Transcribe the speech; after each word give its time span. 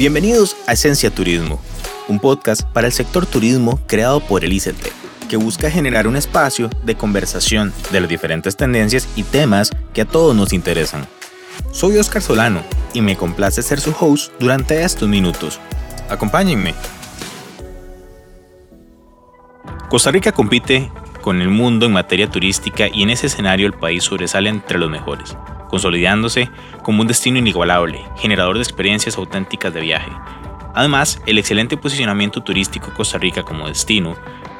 Bienvenidos 0.00 0.56
a 0.66 0.72
Esencia 0.72 1.10
Turismo, 1.10 1.60
un 2.08 2.20
podcast 2.20 2.62
para 2.62 2.86
el 2.86 2.92
sector 2.94 3.26
turismo 3.26 3.78
creado 3.86 4.20
por 4.20 4.46
el 4.46 4.52
ICT, 4.54 4.88
que 5.28 5.36
busca 5.36 5.70
generar 5.70 6.06
un 6.06 6.16
espacio 6.16 6.70
de 6.84 6.94
conversación 6.94 7.70
de 7.92 8.00
las 8.00 8.08
diferentes 8.08 8.56
tendencias 8.56 9.06
y 9.14 9.24
temas 9.24 9.70
que 9.92 10.00
a 10.00 10.04
todos 10.06 10.34
nos 10.34 10.54
interesan. 10.54 11.06
Soy 11.70 11.98
Oscar 11.98 12.22
Solano 12.22 12.62
y 12.94 13.02
me 13.02 13.14
complace 13.14 13.62
ser 13.62 13.78
su 13.78 13.94
host 14.00 14.32
durante 14.40 14.82
estos 14.82 15.06
minutos. 15.06 15.60
Acompáñenme. 16.08 16.74
Costa 19.90 20.10
Rica 20.10 20.32
compite 20.32 20.90
con 21.20 21.42
el 21.42 21.50
mundo 21.50 21.84
en 21.84 21.92
materia 21.92 22.30
turística 22.30 22.88
y 22.90 23.02
en 23.02 23.10
ese 23.10 23.26
escenario 23.26 23.66
el 23.66 23.74
país 23.74 24.04
sobresale 24.04 24.48
entre 24.48 24.78
los 24.78 24.90
mejores 24.90 25.36
consolidándose 25.70 26.50
como 26.82 27.02
un 27.02 27.06
destino 27.06 27.38
inigualable, 27.38 28.04
generador 28.18 28.56
de 28.56 28.62
experiencias 28.62 29.16
auténticas 29.16 29.72
de 29.72 29.80
viaje. 29.80 30.10
Además, 30.74 31.20
el 31.26 31.38
excelente 31.38 31.76
posicionamiento 31.76 32.42
turístico 32.42 32.92
Costa 32.94 33.18
Rica 33.18 33.42
como 33.42 33.68
destino 33.68 34.16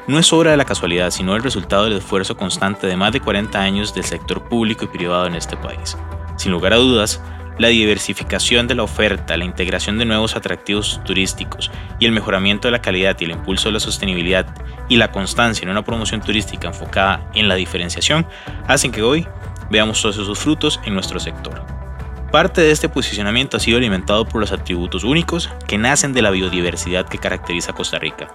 no 0.07 0.19
es 0.19 0.33
obra 0.33 0.51
de 0.51 0.57
la 0.57 0.65
casualidad, 0.65 1.11
sino 1.11 1.35
el 1.35 1.43
resultado 1.43 1.85
del 1.85 1.93
esfuerzo 1.93 2.35
constante 2.35 2.87
de 2.87 2.97
más 2.97 3.13
de 3.13 3.21
40 3.21 3.61
años 3.61 3.93
del 3.93 4.03
sector 4.03 4.43
público 4.43 4.85
y 4.85 4.87
privado 4.87 5.27
en 5.27 5.35
este 5.35 5.55
país. 5.55 5.97
Sin 6.37 6.51
lugar 6.51 6.73
a 6.73 6.77
dudas, 6.77 7.21
la 7.57 7.67
diversificación 7.67 8.67
de 8.67 8.75
la 8.75 8.83
oferta, 8.83 9.37
la 9.37 9.45
integración 9.45 9.99
de 9.99 10.05
nuevos 10.05 10.35
atractivos 10.35 10.99
turísticos 11.05 11.69
y 11.99 12.05
el 12.05 12.11
mejoramiento 12.11 12.67
de 12.67 12.71
la 12.71 12.81
calidad 12.81 13.15
y 13.19 13.25
el 13.25 13.31
impulso 13.31 13.69
de 13.69 13.73
la 13.73 13.79
sostenibilidad 13.79 14.47
y 14.89 14.97
la 14.97 15.11
constancia 15.11 15.63
en 15.63 15.69
una 15.69 15.85
promoción 15.85 16.21
turística 16.21 16.67
enfocada 16.67 17.29
en 17.33 17.47
la 17.47 17.55
diferenciación 17.55 18.25
hacen 18.67 18.91
que 18.91 19.03
hoy 19.03 19.27
veamos 19.71 20.01
todos 20.01 20.17
esos 20.17 20.37
frutos 20.37 20.79
en 20.85 20.93
nuestro 20.93 21.19
sector. 21.19 21.65
Parte 22.31 22.61
de 22.61 22.71
este 22.71 22.89
posicionamiento 22.89 23.57
ha 23.57 23.59
sido 23.59 23.77
alimentado 23.77 24.25
por 24.25 24.41
los 24.41 24.51
atributos 24.51 25.03
únicos 25.03 25.49
que 25.67 25.77
nacen 25.77 26.13
de 26.13 26.21
la 26.21 26.29
biodiversidad 26.29 27.07
que 27.07 27.17
caracteriza 27.17 27.71
a 27.71 27.75
Costa 27.75 27.97
Rica. 27.97 28.33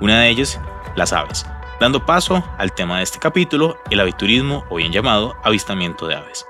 Una 0.00 0.20
de 0.20 0.30
ellas, 0.30 0.60
las 0.94 1.12
aves, 1.12 1.44
dando 1.80 2.06
paso 2.06 2.44
al 2.58 2.72
tema 2.72 2.98
de 2.98 3.04
este 3.04 3.18
capítulo, 3.18 3.76
el 3.90 4.00
aviturismo 4.00 4.64
o 4.70 4.76
bien 4.76 4.92
llamado 4.92 5.34
avistamiento 5.42 6.06
de 6.06 6.14
aves. 6.14 6.44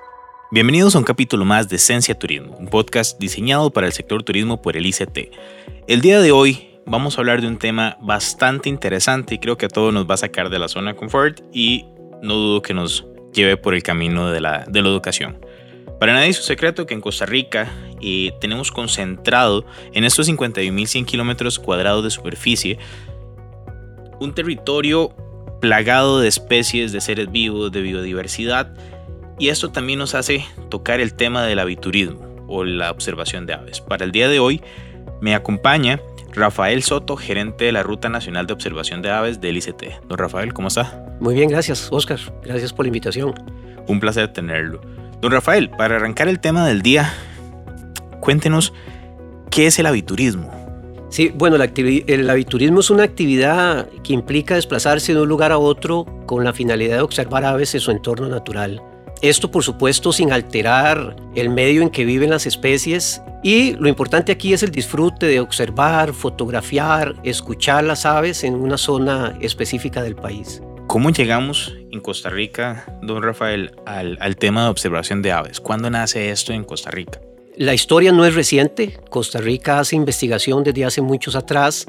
Bienvenidos 0.50 0.95
a 0.95 0.98
un 0.98 1.05
capítulo 1.05 1.45
más 1.45 1.69
de 1.69 1.77
Esencia 1.77 2.19
Turismo, 2.19 2.56
un 2.56 2.69
podcast 2.69 3.19
diseñado 3.19 3.71
para 3.71 3.87
el 3.87 3.93
sector 3.93 4.23
turismo 4.23 4.62
por 4.62 4.77
el 4.77 4.87
ICT. 4.87 5.19
El 5.89 6.00
día 6.00 6.21
de 6.21 6.33
hoy 6.33 6.81
vamos 6.87 7.17
a 7.17 7.21
hablar 7.21 7.41
de 7.41 7.48
un 7.48 7.59
tema 7.59 7.97
bastante 8.00 8.69
interesante 8.69 9.34
y 9.34 9.39
creo 9.39 9.56
que 9.56 9.67
a 9.67 9.71
todos 9.71 9.93
nos 9.93 10.09
va 10.09 10.15
a 10.15 10.19
sacar 10.19 10.50
de 10.50 10.59
la 10.59 10.69
zona 10.69 10.95
confort 10.95 11.41
y 11.53 11.87
no 12.23 12.34
dudo 12.34 12.62
que 12.62 12.75
nos 12.75 13.06
lleve 13.37 13.56
por 13.56 13.75
el 13.75 13.83
camino 13.83 14.31
de 14.31 14.41
la, 14.41 14.65
educación. 14.73 15.39
Para 16.01 16.12
nadie 16.12 16.31
es 16.31 16.39
un 16.39 16.45
secreto 16.45 16.87
que 16.87 16.95
en 16.95 17.01
Costa 17.01 17.27
Rica 17.27 17.70
eh, 18.03 18.33
tenemos 18.41 18.73
concentrado 18.73 19.65
en 19.93 20.05
estos 20.05 20.28
51.100 20.28 21.06
kilómetros 21.06 21.59
cuadrados 21.59 22.05
de 22.05 22.11
superficie 22.11 22.78
un 24.19 24.34
territorio 24.34 25.15
plagado 25.61 26.20
de 26.20 26.28
especies, 26.28 26.93
de 26.93 27.01
seres 27.01 27.31
vivos, 27.31 27.73
de 27.73 27.83
biodiversidad, 27.83 28.75
y 29.39 29.48
esto 29.48 29.71
también 29.71 29.98
nos 29.98 30.15
hace 30.15 30.45
tocar 30.71 31.00
el 31.00 31.15
tema 31.15 31.45
del 31.45 31.59
aviturismo 31.59 32.27
o 32.48 32.65
la 32.65 32.91
observación 32.91 33.47
de 33.47 33.55
aves. 33.55 33.81
Para 33.81 34.05
el 34.05 34.12
día 34.12 34.28
de 34.28 34.39
hoy 34.39 34.62
me 35.21 35.34
acompaña 35.34 36.00
Rafael 36.33 36.83
Soto, 36.83 37.17
gerente 37.17 37.67
de 37.67 37.73
la 37.73 37.83
Ruta 37.83 38.09
Nacional 38.09 38.47
de 38.47 38.53
Observación 38.55 39.03
de 39.03 39.11
Aves 39.11 39.41
del 39.41 39.56
ICT. 39.56 40.06
Don 40.06 40.19
Rafael, 40.19 40.53
¿cómo 40.53 40.69
está? 40.69 41.06
Muy 41.20 41.34
bien, 41.34 41.48
gracias, 41.48 41.89
Oscar. 41.91 42.19
Gracias 42.45 42.72
por 42.72 42.84
la 42.84 42.89
invitación. 42.89 43.34
Un 43.86 44.00
placer 44.00 44.33
tenerlo. 44.33 44.81
Don 45.20 45.33
Rafael, 45.33 45.70
para 45.70 45.97
arrancar 45.97 46.28
el 46.28 46.41
tema 46.41 46.67
del 46.67 46.83
día, 46.83 47.12
cuéntenos 48.20 48.72
qué 49.50 49.67
es 49.67 49.78
el 49.78 49.87
aviturismo. 49.87 50.53
Sí, 51.09 51.33
bueno, 51.34 51.56
el 51.56 52.31
aviturismo 52.31 52.81
es 52.81 52.91
una 52.91 53.05
actividad 53.05 53.88
que 54.03 54.12
implica 54.12 54.56
desplazarse 54.56 55.15
de 55.15 55.21
un 55.22 55.28
lugar 55.28 55.53
a 55.53 55.59
otro 55.59 56.05
con 56.26 56.44
la 56.44 56.53
finalidad 56.53 56.97
de 56.97 57.03
observar 57.03 57.44
aves 57.44 57.75
en 57.75 57.81
su 57.81 57.91
entorno 57.91 58.28
natural. 58.28 58.82
Esto, 59.22 59.50
por 59.50 59.62
supuesto, 59.62 60.12
sin 60.12 60.32
alterar 60.32 61.16
el 61.34 61.49
medio 61.49 61.81
en 61.81 61.91
que 61.91 62.05
viven 62.05 62.31
las 62.31 62.44
especies. 62.44 63.22
Y 63.43 63.72
lo 63.76 63.88
importante 63.88 64.32
aquí 64.32 64.53
es 64.53 64.62
el 64.62 64.71
disfrute 64.71 65.26
de 65.26 65.41
observar, 65.41 66.12
fotografiar, 66.12 67.15
escuchar 67.22 67.84
las 67.84 68.05
aves 68.05 68.44
en 68.44 68.55
una 68.55 68.76
zona 68.76 69.38
específica 69.41 70.03
del 70.03 70.16
país. 70.16 70.60
¿Cómo 70.97 71.11
llegamos 71.11 71.75
en 71.93 72.01
Costa 72.01 72.31
Rica, 72.31 72.87
don 73.03 73.23
Rafael, 73.23 73.73
al, 73.84 74.17
al 74.19 74.37
tema 74.37 74.65
de 74.65 74.71
observación 74.71 75.21
de 75.21 75.31
aves? 75.31 75.61
¿Cuándo 75.61 75.91
nace 75.91 76.31
esto 76.31 76.55
en 76.55 76.65
Costa 76.65 76.91
Rica? 76.91 77.21
La 77.55 77.75
historia 77.75 78.12
no 78.12 78.25
es 78.25 78.34
reciente. 78.34 78.99
Costa 79.11 79.39
Rica 79.39 79.79
hace 79.79 79.95
investigación 79.95 80.65
desde 80.65 80.87
hace 80.87 81.03
muchos 81.03 81.37
atrás 81.37 81.87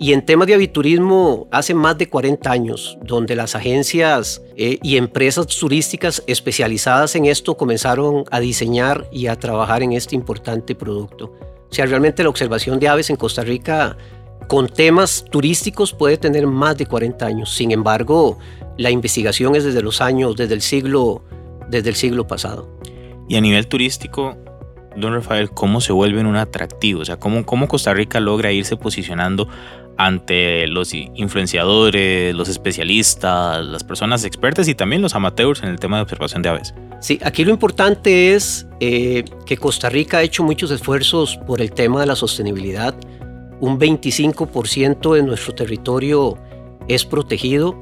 y 0.00 0.14
en 0.14 0.26
temas 0.26 0.48
de 0.48 0.54
aviturismo, 0.54 1.46
hace 1.52 1.74
más 1.74 1.96
de 1.96 2.08
40 2.08 2.50
años, 2.50 2.98
donde 3.04 3.36
las 3.36 3.54
agencias 3.54 4.42
eh, 4.56 4.80
y 4.82 4.96
empresas 4.96 5.46
turísticas 5.46 6.20
especializadas 6.26 7.14
en 7.14 7.26
esto 7.26 7.56
comenzaron 7.56 8.24
a 8.32 8.40
diseñar 8.40 9.06
y 9.12 9.28
a 9.28 9.36
trabajar 9.36 9.84
en 9.84 9.92
este 9.92 10.16
importante 10.16 10.74
producto. 10.74 11.26
O 11.70 11.72
sea, 11.72 11.86
realmente 11.86 12.24
la 12.24 12.30
observación 12.30 12.80
de 12.80 12.88
aves 12.88 13.10
en 13.10 13.16
Costa 13.16 13.42
Rica 13.42 13.96
con 14.50 14.66
temas 14.66 15.24
turísticos 15.30 15.92
puede 15.92 16.16
tener 16.16 16.44
más 16.48 16.76
de 16.76 16.84
40 16.84 17.24
años. 17.24 17.54
Sin 17.54 17.70
embargo, 17.70 18.36
la 18.78 18.90
investigación 18.90 19.54
es 19.54 19.62
desde 19.62 19.80
los 19.80 20.00
años, 20.00 20.34
desde 20.34 20.54
el 20.54 20.60
siglo, 20.60 21.22
desde 21.68 21.90
el 21.90 21.94
siglo 21.94 22.26
pasado. 22.26 22.68
Y 23.28 23.36
a 23.36 23.40
nivel 23.40 23.68
turístico, 23.68 24.36
don 24.96 25.12
Rafael, 25.12 25.50
¿cómo 25.50 25.80
se 25.80 25.92
vuelven 25.92 26.26
un 26.26 26.34
atractivo? 26.34 27.02
O 27.02 27.04
sea, 27.04 27.16
¿cómo, 27.16 27.46
cómo 27.46 27.68
Costa 27.68 27.94
Rica 27.94 28.18
logra 28.18 28.50
irse 28.50 28.76
posicionando 28.76 29.46
ante 29.96 30.66
los 30.66 30.94
influenciadores, 30.94 32.34
los 32.34 32.48
especialistas, 32.48 33.64
las 33.64 33.84
personas 33.84 34.24
expertas 34.24 34.66
y 34.66 34.74
también 34.74 35.00
los 35.00 35.14
amateurs 35.14 35.62
en 35.62 35.68
el 35.68 35.78
tema 35.78 35.98
de 35.98 36.02
observación 36.02 36.42
de 36.42 36.48
aves. 36.48 36.74
Sí, 37.00 37.20
aquí 37.22 37.44
lo 37.44 37.52
importante 37.52 38.34
es 38.34 38.66
eh, 38.80 39.24
que 39.46 39.56
Costa 39.56 39.90
Rica 39.90 40.18
ha 40.18 40.22
hecho 40.22 40.42
muchos 40.42 40.72
esfuerzos 40.72 41.38
por 41.46 41.60
el 41.60 41.70
tema 41.70 42.00
de 42.00 42.06
la 42.06 42.16
sostenibilidad. 42.16 42.96
Un 43.60 43.78
25% 43.78 45.14
de 45.14 45.22
nuestro 45.22 45.54
territorio 45.54 46.38
es 46.88 47.04
protegido 47.04 47.76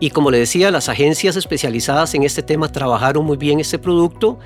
y 0.00 0.10
como 0.10 0.30
le 0.30 0.38
decía, 0.38 0.70
las 0.70 0.88
agencias 0.88 1.36
especializadas 1.36 2.14
en 2.14 2.24
este 2.24 2.42
tema 2.42 2.70
trabajaron 2.70 3.24
muy 3.24 3.36
bien 3.36 3.60
este 3.60 3.78
producto 3.78 4.38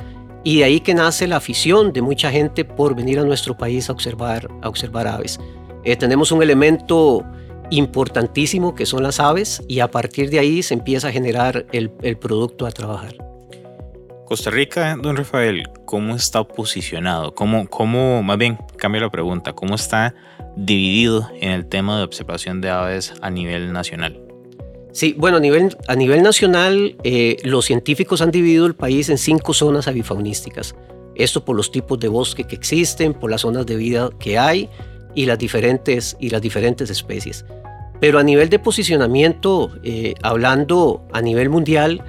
y 0.45 0.59
de 0.59 0.65
ahí 0.65 0.81
que 0.81 0.95
nace 0.95 1.27
la 1.27 1.37
afición 1.37 1.93
de 1.93 2.03
mucha 2.03 2.31
gente 2.31 2.65
por 2.65 2.95
venir 2.95 3.19
a 3.19 3.25
nuestro 3.25 3.57
país 3.57 3.89
a 3.89 3.93
observar, 3.93 4.49
a 4.63 4.69
observar 4.69 5.09
aves. 5.09 5.41
Eh, 5.85 5.97
tenemos 5.97 6.33
un 6.33 6.43
elemento 6.43 7.25
importantísimo 7.71 8.75
que 8.75 8.87
son 8.87 9.03
las 9.03 9.21
aves 9.21 9.63
y 9.69 9.81
a 9.81 9.91
partir 9.91 10.31
de 10.31 10.39
ahí 10.39 10.63
se 10.63 10.75
empieza 10.75 11.09
a 11.09 11.13
generar 11.13 11.67
el, 11.73 11.91
producto 12.19 12.67
a 12.67 12.71
trabajar. 12.71 13.17
Costa 14.29 14.51
Rica, 14.51 14.95
don 15.01 15.17
Rafael, 15.17 15.63
¿cómo 15.87 16.15
está 16.15 16.45
posicionado? 16.45 17.35
¿Cómo, 17.35 17.67
¿Cómo, 17.67 18.23
más 18.23 18.37
bien, 18.37 18.59
cambio 18.77 19.01
la 19.01 19.09
pregunta, 19.09 19.55
cómo 19.55 19.75
está 19.75 20.15
dividido 20.55 21.31
en 21.41 21.53
el 21.53 21.65
tema 21.65 21.97
de 21.97 22.05
observación 22.05 22.61
de 22.61 22.69
aves 22.69 23.15
a 23.23 23.31
nivel 23.31 23.73
nacional? 23.73 24.21
Sí, 24.93 25.15
bueno, 25.17 25.39
a 25.39 25.41
nivel, 25.41 25.75
a 25.87 25.97
nivel 25.97 26.23
nacional, 26.23 26.95
eh, 27.05 27.39
los 27.43 27.65
científicos 27.65 28.21
han 28.21 28.31
dividido 28.31 28.67
el 28.67 28.75
país 28.75 29.09
en 29.09 29.17
cinco 29.17 29.55
zonas 29.55 29.89
avifaunísticas. 29.89 30.75
Esto 31.15 31.43
por 31.43 31.57
los 31.57 31.73
tipos 31.73 31.99
de 31.99 32.09
bosque 32.09 32.45
que 32.45 32.55
existen, 32.55 33.15
por 33.15 33.31
las 33.31 33.41
zonas 33.41 33.65
de 33.65 33.77
vida 33.77 34.11
que 34.21 34.37
hay 34.37 34.69
y 35.15 35.25
las 35.25 35.39
diferentes, 35.39 36.19
y 36.21 36.29
las 36.29 36.43
diferentes 36.43 36.91
especies. 36.91 37.47
Pero 37.99 38.19
a 38.19 38.23
nivel 38.23 38.51
de 38.51 38.59
posicionamiento, 38.59 39.71
eh, 39.83 40.13
hablando 40.21 41.09
a 41.15 41.23
nivel 41.23 41.49
mundial, 41.49 42.05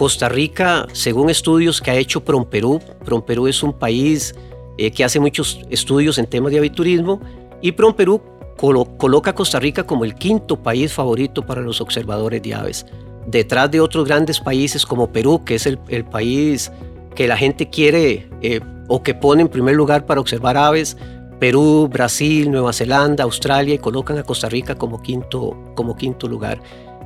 Costa 0.00 0.30
Rica, 0.30 0.86
según 0.94 1.28
estudios 1.28 1.82
que 1.82 1.90
ha 1.90 1.94
hecho 1.94 2.24
Promperú, 2.24 2.80
Promperú 3.04 3.48
es 3.48 3.62
un 3.62 3.74
país 3.74 4.34
eh, 4.78 4.90
que 4.92 5.04
hace 5.04 5.20
muchos 5.20 5.60
estudios 5.68 6.16
en 6.16 6.24
temas 6.24 6.52
de 6.52 6.58
aviturismo, 6.58 7.20
y 7.60 7.72
Promperú 7.72 8.22
coloca 8.56 9.32
a 9.32 9.34
Costa 9.34 9.60
Rica 9.60 9.82
como 9.82 10.06
el 10.06 10.14
quinto 10.14 10.56
país 10.56 10.90
favorito 10.90 11.44
para 11.44 11.60
los 11.60 11.82
observadores 11.82 12.40
de 12.40 12.54
aves, 12.54 12.86
detrás 13.26 13.70
de 13.70 13.82
otros 13.82 14.06
grandes 14.06 14.40
países 14.40 14.86
como 14.86 15.12
Perú, 15.12 15.44
que 15.44 15.56
es 15.56 15.66
el, 15.66 15.76
país 16.10 16.72
que 17.14 17.28
la 17.28 17.36
gente 17.36 17.68
quiere 17.68 18.26
eh, 18.40 18.60
o 18.88 19.02
que 19.02 19.12
pone 19.12 19.42
en 19.42 19.48
primer 19.48 19.76
lugar 19.76 20.06
para 20.06 20.22
observar 20.22 20.56
aves, 20.56 20.96
Perú, 21.38 21.90
Brasil, 21.92 22.50
Nueva 22.50 22.72
Zelanda, 22.72 23.24
Australia 23.24 23.74
y 23.74 23.78
colocan 23.78 24.16
a 24.16 24.22
Costa 24.22 24.48
Rica 24.48 24.76
como 24.76 25.02
quinto, 25.02 25.54
como 25.74 25.94
quinto 25.94 26.26
lugar. 26.26 26.58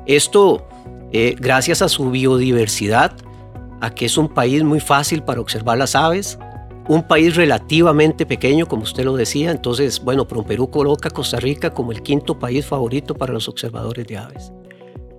Esto 0.06 0.64
eh, 1.16 1.36
gracias 1.38 1.80
a 1.80 1.88
su 1.88 2.10
biodiversidad, 2.10 3.16
a 3.80 3.94
que 3.94 4.06
es 4.06 4.18
un 4.18 4.28
país 4.28 4.64
muy 4.64 4.80
fácil 4.80 5.22
para 5.22 5.40
observar 5.40 5.78
las 5.78 5.94
aves, 5.94 6.40
un 6.88 7.06
país 7.06 7.36
relativamente 7.36 8.26
pequeño, 8.26 8.66
como 8.66 8.82
usted 8.82 9.04
lo 9.04 9.14
decía. 9.14 9.52
Entonces, 9.52 10.02
bueno, 10.02 10.26
Perú 10.26 10.70
coloca 10.70 11.10
a 11.10 11.12
Costa 11.12 11.38
Rica 11.38 11.70
como 11.70 11.92
el 11.92 12.02
quinto 12.02 12.40
país 12.40 12.66
favorito 12.66 13.14
para 13.14 13.32
los 13.32 13.48
observadores 13.48 14.08
de 14.08 14.18
aves. 14.18 14.52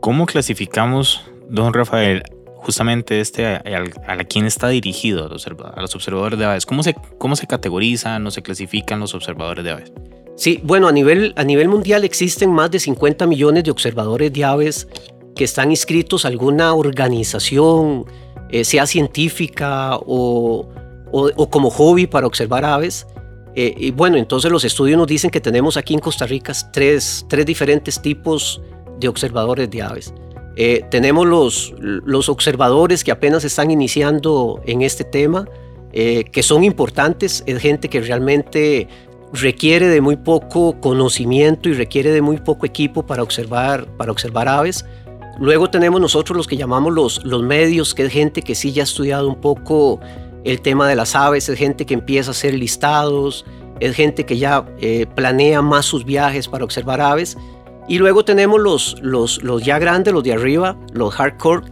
¿Cómo 0.01 0.25
clasificamos, 0.25 1.23
don 1.49 1.73
Rafael, 1.73 2.23
justamente 2.57 3.21
este, 3.21 3.45
a, 3.45 3.63
a, 4.05 4.17
quién 4.25 4.45
está 4.47 4.67
dirigido, 4.67 5.27
a 5.27 5.29
los, 5.29 5.47
a 5.47 5.81
los, 5.81 5.95
observadores 5.95 6.37
de 6.37 6.43
aves. 6.43 6.65
¿Cómo 6.65 6.83
se, 6.83 6.93
¿Cómo 7.17 7.37
se 7.37 7.47
categorizan 7.47 8.27
o 8.27 8.31
se 8.31 8.41
clasifican 8.41 8.99
los 8.99 9.15
observadores 9.15 9.63
de 9.63 9.71
aves? 9.71 9.93
Sí, 10.35 10.59
bueno, 10.61 10.89
a 10.89 10.91
nivel, 10.91 11.33
a 11.37 11.45
nivel 11.45 11.69
mundial 11.69 12.03
existen 12.03 12.51
más 12.51 12.69
de 12.69 12.79
50 12.79 13.25
millones 13.27 13.63
de 13.63 13.71
observadores 13.71 14.33
de 14.33 14.43
aves 14.43 14.89
que 15.35 15.43
están 15.43 15.69
inscritos 15.69 16.25
a 16.25 16.29
alguna 16.29 16.73
organización, 16.73 18.05
eh, 18.49 18.63
sea 18.63 18.85
científica 18.87 19.97
o, 19.97 20.67
o, 21.11 21.49
como 21.49 21.69
hobby 21.69 22.07
para 22.07 22.25
observar 22.25 22.63
aves. 22.63 23.05
Eh, 23.55 23.73
y 23.77 23.91
bueno, 23.91 24.17
entonces 24.17 24.51
los 24.51 24.63
estudios 24.63 24.97
nos 24.97 25.07
dicen 25.07 25.29
que 25.29 25.41
tenemos 25.41 25.77
aquí 25.77 25.93
en 25.93 25.99
Costa 25.99 26.25
Rica 26.25 26.53
tres, 26.71 27.25
tres 27.29 27.45
diferentes 27.45 28.01
tipos 28.01 28.61
de 28.99 29.07
observadores 29.07 29.69
de 29.69 29.81
aves. 29.81 30.13
Eh, 30.57 30.85
tenemos 30.89 31.25
los, 31.25 31.73
los 31.79 32.29
observadores 32.29 33.03
que 33.03 33.11
apenas 33.11 33.43
están 33.43 33.71
iniciando 33.71 34.61
en 34.65 34.81
este 34.81 35.03
tema, 35.03 35.47
que 35.93 36.43
son 36.43 36.65
importantes, 36.65 37.41
es 37.45 37.57
gente 37.61 37.87
que 37.87 38.01
realmente 38.01 38.89
requiere 39.31 39.87
de 39.87 40.01
muy 40.01 40.17
poco 40.17 40.79
conocimiento 40.81 41.69
y 41.69 41.73
requiere 41.73 42.11
de 42.11 42.21
muy 42.21 42.37
poco 42.37 42.65
equipo 42.65 43.05
para 43.05 43.23
observar, 43.23 43.87
para 43.97 44.11
observar 44.11 44.49
aves. 44.49 44.85
Luego 45.39 45.69
tenemos 45.69 45.99
nosotros 45.99 46.37
los 46.37 46.47
que 46.47 46.55
llamamos 46.55 46.93
los, 46.93 47.25
los 47.25 47.43
medios, 47.43 47.93
que 47.93 48.05
es 48.05 48.13
gente 48.13 48.41
que 48.41 48.55
sí 48.55 48.71
ya 48.71 48.83
ha 48.83 48.85
estudiado 48.85 49.27
un 49.27 49.35
poco 49.35 49.99
el 50.45 50.61
tema 50.61 50.87
de 50.87 50.95
las 50.95 51.15
aves, 51.15 51.49
es 51.49 51.57
gente 51.57 51.85
que 51.85 51.93
empieza 51.93 52.29
a 52.29 52.31
hacer 52.31 52.53
listados, 52.53 53.45
es 53.79 53.95
gente 53.95 54.25
que 54.25 54.37
ya 54.37 54.65
eh, 54.79 55.05
planea 55.15 55.61
más 55.61 55.85
sus 55.85 56.05
viajes 56.05 56.47
para 56.47 56.63
observar 56.63 57.01
aves. 57.01 57.37
Y 57.87 57.97
luego 57.97 58.23
tenemos 58.23 58.61
los, 58.61 58.97
los, 59.01 59.43
los 59.43 59.63
ya 59.63 59.77
grandes, 59.77 60.13
los 60.13 60.23
de 60.23 60.33
arriba, 60.33 60.77
los 60.93 61.13
hardcore, 61.13 61.63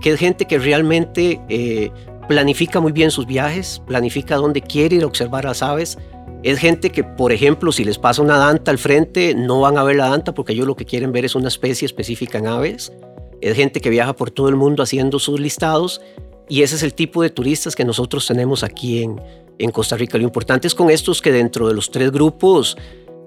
que 0.00 0.12
es 0.12 0.20
gente 0.20 0.46
que 0.46 0.58
realmente 0.58 1.40
eh, 1.48 1.90
planifica 2.28 2.80
muy 2.80 2.92
bien 2.92 3.10
sus 3.10 3.26
viajes, 3.26 3.82
planifica 3.86 4.36
dónde 4.36 4.60
quiere 4.60 4.96
ir 4.96 5.04
a 5.04 5.06
observar 5.06 5.44
las 5.44 5.62
aves. 5.62 5.98
Es 6.42 6.58
gente 6.58 6.90
que, 6.90 7.02
por 7.02 7.32
ejemplo, 7.32 7.72
si 7.72 7.84
les 7.84 7.98
pasa 7.98 8.22
una 8.22 8.36
danta 8.36 8.70
al 8.70 8.78
frente, 8.78 9.34
no 9.34 9.60
van 9.60 9.78
a 9.78 9.82
ver 9.82 9.96
la 9.96 10.08
danta 10.08 10.34
porque 10.34 10.52
ellos 10.52 10.66
lo 10.66 10.76
que 10.76 10.84
quieren 10.84 11.10
ver 11.12 11.24
es 11.24 11.34
una 11.34 11.48
especie 11.48 11.86
específica 11.86 12.38
en 12.38 12.46
aves. 12.46 12.92
Es 13.40 13.56
gente 13.56 13.80
que 13.80 13.90
viaja 13.90 14.14
por 14.14 14.30
todo 14.30 14.48
el 14.48 14.56
mundo 14.56 14.82
haciendo 14.82 15.18
sus 15.18 15.40
listados 15.40 16.00
y 16.48 16.62
ese 16.62 16.76
es 16.76 16.82
el 16.82 16.94
tipo 16.94 17.22
de 17.22 17.30
turistas 17.30 17.74
que 17.74 17.84
nosotros 17.84 18.26
tenemos 18.26 18.62
aquí 18.62 19.02
en, 19.02 19.20
en 19.58 19.70
Costa 19.70 19.96
Rica. 19.96 20.16
Lo 20.18 20.24
importante 20.24 20.66
es 20.66 20.74
con 20.74 20.90
estos 20.90 21.20
que 21.20 21.32
dentro 21.32 21.66
de 21.68 21.74
los 21.74 21.90
tres 21.90 22.12
grupos, 22.12 22.76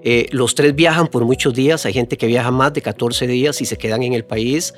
eh, 0.02 0.26
los 0.32 0.54
tres 0.54 0.74
viajan 0.74 1.06
por 1.06 1.24
muchos 1.24 1.52
días. 1.52 1.84
Hay 1.84 1.92
gente 1.92 2.16
que 2.16 2.26
viaja 2.26 2.50
más 2.50 2.72
de 2.72 2.80
14 2.80 3.26
días 3.26 3.60
y 3.60 3.66
se 3.66 3.76
quedan 3.76 4.02
en 4.02 4.14
el 4.14 4.24
país. 4.24 4.74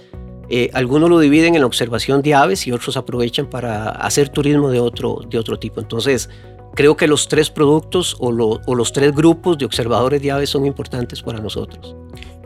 Eh, 0.49 0.71
algunos 0.75 1.09
lo 1.09 1.21
dividen 1.21 1.55
en 1.55 1.63
observación 1.63 2.21
de 2.21 2.35
aves 2.35 2.67
y 2.67 2.73
otros 2.73 2.97
aprovechan 2.97 3.49
para 3.49 3.91
hacer 3.91 4.29
turismo 4.29 4.71
de 4.71 4.81
otro, 4.81 5.21
de 5.29 5.39
otro 5.39 5.59
tipo. 5.59 5.81
Entonces, 5.81 6.29
creo 6.75 6.97
que 6.97 7.07
los 7.07 7.29
tres 7.29 7.49
productos 7.49 8.17
o, 8.19 8.31
o 8.67 8.75
los 8.75 8.93
tres 8.93 9.15
grupos 9.15 9.57
de 9.57 9.65
observadores 9.65 10.21
de 10.21 10.33
aves 10.33 10.51
son 10.51 10.67
importantes 10.67 11.23
para 11.23 11.39
nosotros. 11.39 11.95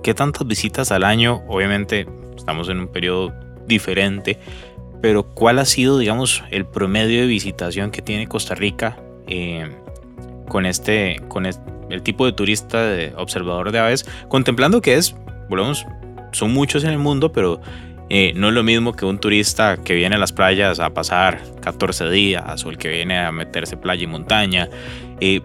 ¿Qué 0.02 0.12
tantas 0.12 0.46
visitas 0.46 0.92
al 0.92 1.04
año? 1.04 1.42
Obviamente 1.48 2.06
estamos 2.36 2.68
en 2.68 2.80
un 2.80 2.88
periodo 2.88 3.32
diferente, 3.66 4.38
pero 5.02 5.24
¿cuál 5.24 5.58
ha 5.58 5.64
sido, 5.64 5.98
digamos, 5.98 6.42
el 6.50 6.66
promedio 6.66 7.20
de 7.20 7.26
visitación 7.26 7.90
que 7.90 8.02
tiene 8.02 8.26
Costa 8.26 8.54
Rica 8.54 8.98
eh, 9.26 9.68
con, 10.48 10.66
este, 10.66 11.20
con 11.28 11.46
el 11.46 12.02
tipo 12.02 12.26
de 12.26 12.32
turista 12.32 12.82
de 12.82 13.12
observador 13.16 13.72
de 13.72 13.78
aves? 13.78 14.06
Contemplando 14.28 14.80
que 14.80 14.94
es, 14.94 15.14
volvemos, 15.48 15.86
son 16.32 16.52
muchos 16.52 16.84
en 16.84 16.90
el 16.90 16.98
mundo, 16.98 17.32
pero 17.32 17.60
eh, 18.08 18.32
no 18.36 18.48
es 18.48 18.54
lo 18.54 18.62
mismo 18.62 18.92
que 18.92 19.04
un 19.04 19.18
turista 19.18 19.78
que 19.78 19.94
viene 19.94 20.16
a 20.16 20.18
las 20.18 20.32
playas 20.32 20.78
a 20.78 20.90
pasar 20.90 21.40
14 21.60 22.08
días 22.10 22.64
o 22.64 22.70
el 22.70 22.78
que 22.78 22.88
viene 22.88 23.18
a 23.18 23.32
meterse 23.32 23.76
playa 23.76 24.04
y 24.04 24.06
montaña. 24.06 24.68
Eh, 25.20 25.40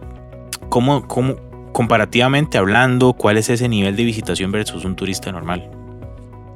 ¿cómo, 0.69 1.07
cómo, 1.07 1.35
comparativamente 1.71 2.57
hablando, 2.57 3.13
cuál 3.13 3.37
es 3.37 3.49
ese 3.49 3.67
nivel 3.67 3.95
de 3.95 4.03
visitación 4.03 4.51
versus 4.51 4.85
un 4.85 4.95
turista 4.95 5.31
normal? 5.31 5.69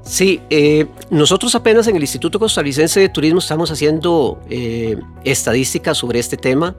Sí, 0.06 0.40
eh, 0.52 0.86
nosotros 1.10 1.56
apenas 1.56 1.88
en 1.88 1.96
el 1.96 2.04
Instituto 2.04 2.38
Costarricense 2.38 3.00
de 3.00 3.10
Turismo 3.10 3.40
estamos 3.40 3.72
haciendo 3.72 4.40
eh, 4.52 4.98
estadísticas 5.24 5.98
sobre 5.98 6.20
este 6.20 6.38
tema. 6.38 6.76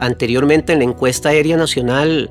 Anteriormente 0.00 0.72
en 0.72 0.80
la 0.80 0.84
encuesta 0.84 1.28
aérea 1.28 1.56
nacional 1.56 2.30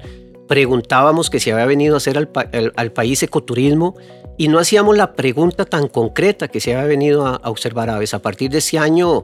preguntábamos 0.50 1.30
que 1.30 1.40
si 1.40 1.50
había 1.50 1.66
venido 1.66 1.96
a 1.96 1.98
hacer 1.98 2.18
al, 2.18 2.92
país 2.92 3.24
ecoturismo 3.24 3.96
y 4.38 4.50
no 4.50 4.60
hacíamos 4.60 4.98
la 4.98 5.14
pregunta 5.14 5.64
tan 5.64 5.88
concreta 5.88 6.50
que 6.50 6.60
se 6.60 6.76
había 6.76 6.90
venido 6.90 7.26
a, 7.26 7.38
observar 7.46 7.90
aves. 7.90 8.14
A 8.14 8.22
partir 8.22 8.52
de 8.52 8.58
ese 8.58 8.78
año 8.78 9.24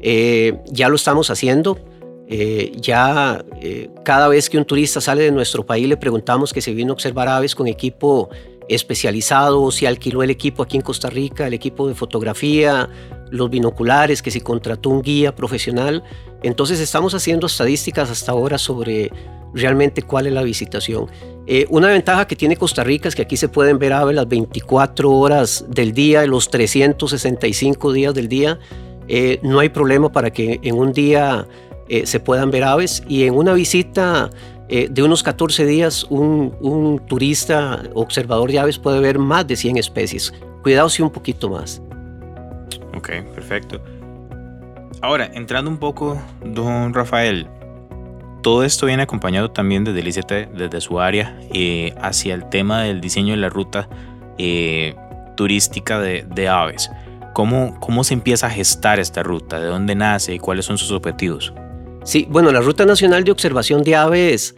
eh, 0.00 0.56
ya 0.66 0.88
lo 0.88 0.94
estamos 0.94 1.30
haciendo. 1.30 1.78
ya 2.80 3.44
cada 4.04 4.28
vez 4.28 4.48
que 4.48 4.56
un 4.56 4.64
turista 4.64 5.00
sale 5.00 5.24
de 5.24 5.32
nuestro 5.32 5.66
país 5.66 5.88
le 5.88 5.96
preguntamos 5.96 6.52
que 6.52 6.60
se 6.60 6.72
vino 6.72 6.92
a 6.92 6.94
observar 6.94 7.26
aves 7.26 7.56
con 7.56 7.66
equipo 7.66 8.30
especializado, 8.70 9.70
si 9.72 9.86
alquiló 9.86 10.22
el 10.22 10.30
equipo 10.30 10.62
aquí 10.62 10.76
en 10.76 10.82
Costa 10.82 11.10
Rica, 11.10 11.46
el 11.46 11.54
equipo 11.54 11.88
de 11.88 11.94
fotografía, 11.94 12.88
los 13.30 13.50
binoculares, 13.50 14.22
que 14.22 14.30
si 14.30 14.40
contrató 14.40 14.90
un 14.90 15.02
guía 15.02 15.34
profesional. 15.34 16.04
Entonces 16.42 16.80
estamos 16.80 17.14
haciendo 17.14 17.46
estadísticas 17.46 18.10
hasta 18.10 18.32
ahora 18.32 18.58
sobre 18.58 19.10
realmente 19.52 20.02
cuál 20.02 20.26
es 20.28 20.32
la 20.32 20.42
visitación. 20.42 21.06
Eh, 21.46 21.66
una 21.68 21.88
ventaja 21.88 22.26
que 22.26 22.36
tiene 22.36 22.56
Costa 22.56 22.84
Rica 22.84 23.08
es 23.08 23.16
que 23.16 23.22
aquí 23.22 23.36
se 23.36 23.48
pueden 23.48 23.78
ver 23.78 23.92
aves 23.92 24.14
las 24.14 24.28
24 24.28 25.10
horas 25.10 25.64
del 25.68 25.92
día, 25.92 26.24
los 26.26 26.48
365 26.48 27.92
días 27.92 28.14
del 28.14 28.28
día. 28.28 28.58
Eh, 29.08 29.40
no 29.42 29.58
hay 29.58 29.70
problema 29.70 30.12
para 30.12 30.32
que 30.32 30.60
en 30.62 30.78
un 30.78 30.92
día 30.92 31.48
eh, 31.88 32.06
se 32.06 32.20
puedan 32.20 32.52
ver 32.52 32.62
aves 32.62 33.02
y 33.08 33.24
en 33.24 33.34
una 33.34 33.52
visita 33.52 34.30
eh, 34.72 34.86
de 34.88 35.02
unos 35.02 35.24
14 35.24 35.66
días, 35.66 36.06
un, 36.10 37.02
turista 37.08 37.82
observador 37.92 38.52
de 38.52 38.60
aves 38.60 38.78
puede 38.78 39.00
ver 39.00 39.18
más 39.18 39.44
de 39.44 39.56
100 39.56 39.78
especies. 39.78 40.32
Cuidado 40.62 40.88
si 40.88 41.02
un 41.02 41.10
poquito 41.10 41.50
más. 41.50 41.82
Ok, 42.96 43.08
perfecto. 43.34 43.82
Ahora, 45.02 45.28
entrando 45.34 45.68
un 45.68 45.78
poco, 45.78 46.22
don 46.44 46.94
Rafael, 46.94 47.48
todo 48.44 48.62
esto 48.62 48.86
viene 48.86 49.02
acompañado 49.02 49.50
también 49.50 49.82
desde 49.82 49.98
el 49.98 50.06
ICT, 50.06 50.52
desde 50.56 50.80
su 50.80 51.00
área, 51.00 51.36
eh, 51.52 51.92
hacia 52.00 52.34
el 52.34 52.48
tema 52.48 52.82
del 52.82 53.00
diseño 53.00 53.32
de 53.32 53.40
la 53.40 53.48
ruta 53.48 53.88
eh, 54.38 54.94
turística 55.36 55.98
de, 55.98 56.48
aves. 56.48 56.92
¿Cómo, 57.34 57.76
¿Cómo 57.80 58.04
se 58.04 58.14
empieza 58.14 58.46
a 58.46 58.50
gestar 58.50 59.00
esta 59.00 59.24
ruta? 59.24 59.58
¿De 59.58 59.66
dónde 59.66 59.96
nace 59.96 60.32
y 60.32 60.38
cuáles 60.38 60.64
son 60.64 60.78
sus 60.78 60.92
objetivos? 60.92 61.52
Sí, 62.02 62.26
bueno, 62.30 62.50
la 62.50 62.60
Ruta 62.60 62.86
Nacional 62.86 63.24
de 63.24 63.32
Observación 63.32 63.82
de 63.82 63.94
Aves 63.94 64.54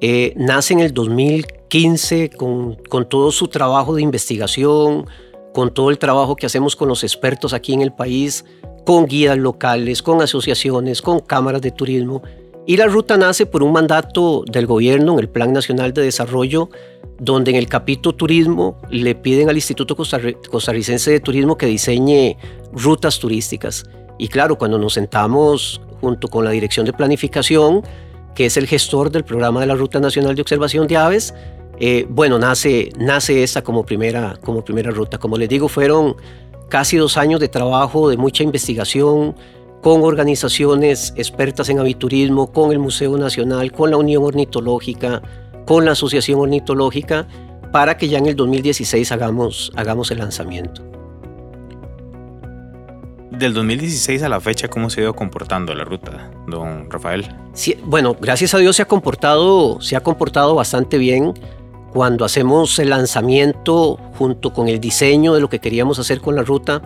eh, 0.00 0.34
nace 0.36 0.74
en 0.74 0.80
el 0.80 0.92
2015 0.92 2.30
con, 2.30 2.74
con 2.74 3.08
todo 3.08 3.32
su 3.32 3.48
trabajo 3.48 3.94
de 3.94 4.02
investigación, 4.02 5.06
con 5.54 5.72
todo 5.72 5.90
el 5.90 5.98
trabajo 5.98 6.36
que 6.36 6.46
hacemos 6.46 6.76
con 6.76 6.88
los 6.88 7.02
expertos 7.02 7.54
aquí 7.54 7.72
en 7.72 7.80
el 7.80 7.92
país, 7.92 8.44
con 8.84 9.06
guías 9.06 9.38
locales, 9.38 10.02
con 10.02 10.20
asociaciones, 10.20 11.00
con 11.00 11.20
cámaras 11.20 11.62
de 11.62 11.70
turismo. 11.70 12.22
Y 12.66 12.76
la 12.76 12.86
ruta 12.86 13.16
nace 13.16 13.46
por 13.46 13.62
un 13.62 13.72
mandato 13.72 14.44
del 14.46 14.66
gobierno 14.66 15.14
en 15.14 15.20
el 15.20 15.28
Plan 15.28 15.52
Nacional 15.52 15.92
de 15.92 16.02
Desarrollo, 16.02 16.68
donde 17.18 17.52
en 17.52 17.56
el 17.56 17.68
capítulo 17.68 18.14
turismo 18.14 18.76
le 18.90 19.14
piden 19.14 19.48
al 19.48 19.56
Instituto 19.56 19.96
Costarricense 19.96 21.10
de 21.10 21.20
Turismo 21.20 21.56
que 21.56 21.66
diseñe 21.66 22.36
rutas 22.72 23.18
turísticas. 23.18 23.84
Y 24.18 24.28
claro, 24.28 24.58
cuando 24.58 24.78
nos 24.78 24.94
sentamos 24.94 25.80
junto 26.02 26.26
con 26.26 26.44
la 26.44 26.50
Dirección 26.50 26.84
de 26.84 26.92
Planificación, 26.92 27.82
que 28.34 28.46
es 28.46 28.56
el 28.56 28.66
gestor 28.66 29.10
del 29.10 29.24
programa 29.24 29.60
de 29.60 29.66
la 29.66 29.76
Ruta 29.76 30.00
Nacional 30.00 30.34
de 30.34 30.42
Observación 30.42 30.88
de 30.88 30.96
Aves, 30.96 31.32
eh, 31.78 32.06
bueno, 32.10 32.38
nace, 32.38 32.90
nace 32.98 33.42
esta 33.42 33.62
como 33.62 33.86
primera, 33.86 34.36
como 34.42 34.64
primera 34.64 34.90
ruta. 34.90 35.18
Como 35.18 35.36
les 35.36 35.48
digo, 35.48 35.68
fueron 35.68 36.16
casi 36.68 36.96
dos 36.96 37.16
años 37.16 37.40
de 37.40 37.48
trabajo, 37.48 38.08
de 38.08 38.16
mucha 38.16 38.42
investigación, 38.42 39.36
con 39.80 40.02
organizaciones 40.02 41.14
expertas 41.16 41.68
en 41.68 41.78
aviturismo, 41.78 42.52
con 42.52 42.72
el 42.72 42.80
Museo 42.80 43.16
Nacional, 43.16 43.70
con 43.72 43.90
la 43.90 43.96
Unión 43.96 44.24
Ornitológica, 44.24 45.22
con 45.66 45.84
la 45.84 45.92
Asociación 45.92 46.40
Ornitológica, 46.40 47.28
para 47.72 47.96
que 47.96 48.08
ya 48.08 48.18
en 48.18 48.26
el 48.26 48.36
2016 48.36 49.10
hagamos, 49.12 49.72
hagamos 49.76 50.10
el 50.10 50.18
lanzamiento 50.18 50.91
del 53.42 53.54
2016 53.54 54.22
a 54.22 54.28
la 54.28 54.40
fecha, 54.40 54.68
¿cómo 54.68 54.88
se 54.88 55.00
ha 55.00 55.04
ido 55.04 55.14
comportando 55.14 55.74
la 55.74 55.84
ruta, 55.84 56.30
don 56.46 56.88
Rafael? 56.88 57.26
Sí, 57.52 57.76
bueno, 57.84 58.16
gracias 58.18 58.54
a 58.54 58.58
Dios 58.58 58.76
se 58.76 58.82
ha 58.82 58.86
comportado, 58.86 59.80
se 59.80 59.96
ha 59.96 60.00
comportado 60.00 60.54
bastante 60.54 60.96
bien. 60.96 61.34
Cuando 61.92 62.24
hacemos 62.24 62.78
el 62.78 62.90
lanzamiento 62.90 63.98
junto 64.16 64.52
con 64.52 64.68
el 64.68 64.80
diseño 64.80 65.34
de 65.34 65.40
lo 65.40 65.50
que 65.50 65.58
queríamos 65.58 65.98
hacer 65.98 66.20
con 66.20 66.36
la 66.36 66.42
ruta, 66.42 66.82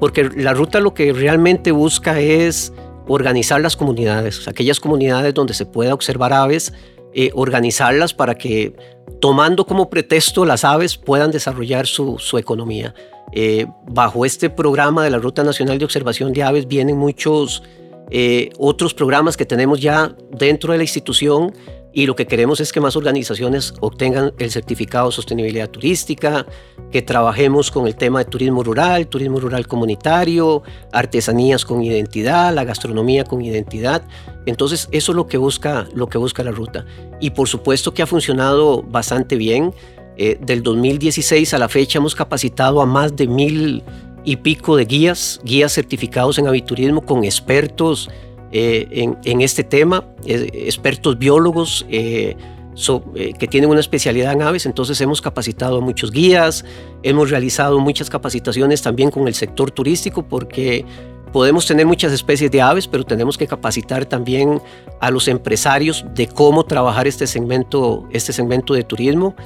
porque 0.00 0.24
la 0.24 0.54
ruta 0.54 0.80
lo 0.80 0.94
que 0.94 1.12
realmente 1.12 1.72
busca 1.72 2.20
es 2.20 2.72
organizar 3.08 3.60
las 3.60 3.76
comunidades, 3.76 4.46
aquellas 4.48 4.80
comunidades 4.80 5.34
donde 5.34 5.54
se 5.54 5.66
pueda 5.66 5.92
observar 5.92 6.32
aves 6.32 6.72
eh, 7.14 7.30
organizarlas 7.34 8.14
para 8.14 8.36
que, 8.36 8.74
tomando 9.20 9.66
como 9.66 9.88
pretexto 9.90 10.44
las 10.44 10.64
aves, 10.64 10.96
puedan 10.96 11.30
desarrollar 11.30 11.86
su, 11.86 12.18
economía. 12.38 12.94
Eh, 13.32 13.66
bajo 13.88 14.24
este 14.24 14.50
programa 14.50 15.02
de 15.02 15.10
la 15.10 15.18
Ruta 15.18 15.42
Nacional 15.42 15.78
de 15.78 15.84
Observación 15.84 16.32
de 16.32 16.42
Aves 16.42 16.66
vienen 16.66 16.96
muchos 16.96 17.62
otros 18.56 18.94
programas 18.94 19.36
que 19.36 19.44
tenemos 19.44 19.80
ya 19.80 20.14
dentro 20.30 20.70
de 20.70 20.78
la 20.78 20.84
institución 20.84 21.52
y 21.96 22.04
lo 22.04 22.14
que 22.14 22.26
queremos 22.26 22.60
es 22.60 22.74
que 22.74 22.80
más 22.82 22.94
organizaciones 22.94 23.72
obtengan 23.80 24.34
el 24.38 24.50
certificado 24.50 25.06
de 25.06 25.12
sostenibilidad 25.12 25.70
turística, 25.70 26.44
que 26.92 27.00
trabajemos 27.00 27.70
con 27.70 27.86
el 27.86 27.96
tema 27.96 28.18
de 28.18 28.26
turismo 28.26 28.62
rural, 28.62 29.06
turismo 29.06 29.40
rural 29.40 29.66
comunitario, 29.66 30.62
artesanías 30.92 31.64
con 31.64 31.82
identidad, 31.82 32.52
la 32.52 32.64
gastronomía 32.64 33.24
con 33.24 33.40
identidad. 33.40 34.02
Entonces, 34.44 34.90
eso 34.92 35.12
es 35.12 35.16
lo 35.16 35.26
que 35.26 35.38
busca, 35.38 35.88
lo 35.94 36.06
que 36.06 36.18
busca 36.18 36.44
la 36.44 36.50
ruta. 36.50 36.84
Y 37.18 37.30
por 37.30 37.48
supuesto 37.48 37.94
que 37.94 38.02
ha 38.02 38.06
funcionado 38.06 38.82
bastante 38.82 39.36
bien. 39.36 39.72
Eh, 40.18 40.38
del 40.38 40.62
2016 40.62 41.54
a 41.54 41.58
la 41.58 41.70
fecha 41.70 41.98
hemos 41.98 42.14
capacitado 42.14 42.82
a 42.82 42.86
más 42.86 43.16
de 43.16 43.26
mil 43.26 43.82
y 44.22 44.36
pico 44.36 44.76
de 44.76 44.84
guías, 44.84 45.40
guías 45.44 45.72
certificados 45.72 46.36
en 46.36 46.46
aviturismo 46.46 47.00
con 47.00 47.24
expertos 47.24 48.10
eh, 48.58 49.14
en, 49.22 49.42
este 49.42 49.64
tema, 49.64 50.02
expertos 50.24 51.18
biólogos 51.18 51.84
eh, 51.90 52.34
eh, 53.14 53.34
que 53.38 53.46
tienen 53.48 53.68
una 53.68 53.80
especialidad 53.80 54.32
en 54.32 54.40
aves, 54.40 54.64
entonces 54.64 54.98
hemos 55.02 55.20
capacitado 55.20 55.76
a 55.76 55.80
muchos 55.82 56.10
guías, 56.10 56.64
hemos 57.02 57.28
realizado 57.28 57.78
muchas 57.80 58.08
capacitaciones 58.08 58.80
también 58.80 59.10
con 59.10 59.28
el 59.28 59.34
sector 59.34 59.70
turístico 59.70 60.22
porque 60.22 60.86
podemos 61.34 61.66
tener 61.66 61.84
muchas 61.84 62.14
especies 62.14 62.50
de 62.50 62.62
aves, 62.62 62.88
pero 62.88 63.04
tenemos 63.04 63.36
que 63.36 63.46
capacitar 63.46 64.06
también 64.06 64.62
a 65.02 65.10
los 65.10 65.28
empresarios 65.28 66.06
de 66.14 66.26
cómo 66.26 66.64
trabajar 66.64 67.06
este 67.06 67.26
segmento, 67.26 68.08
este 68.10 68.32
segmento 68.32 68.72
de 68.72 68.84
turismo. 68.84 69.36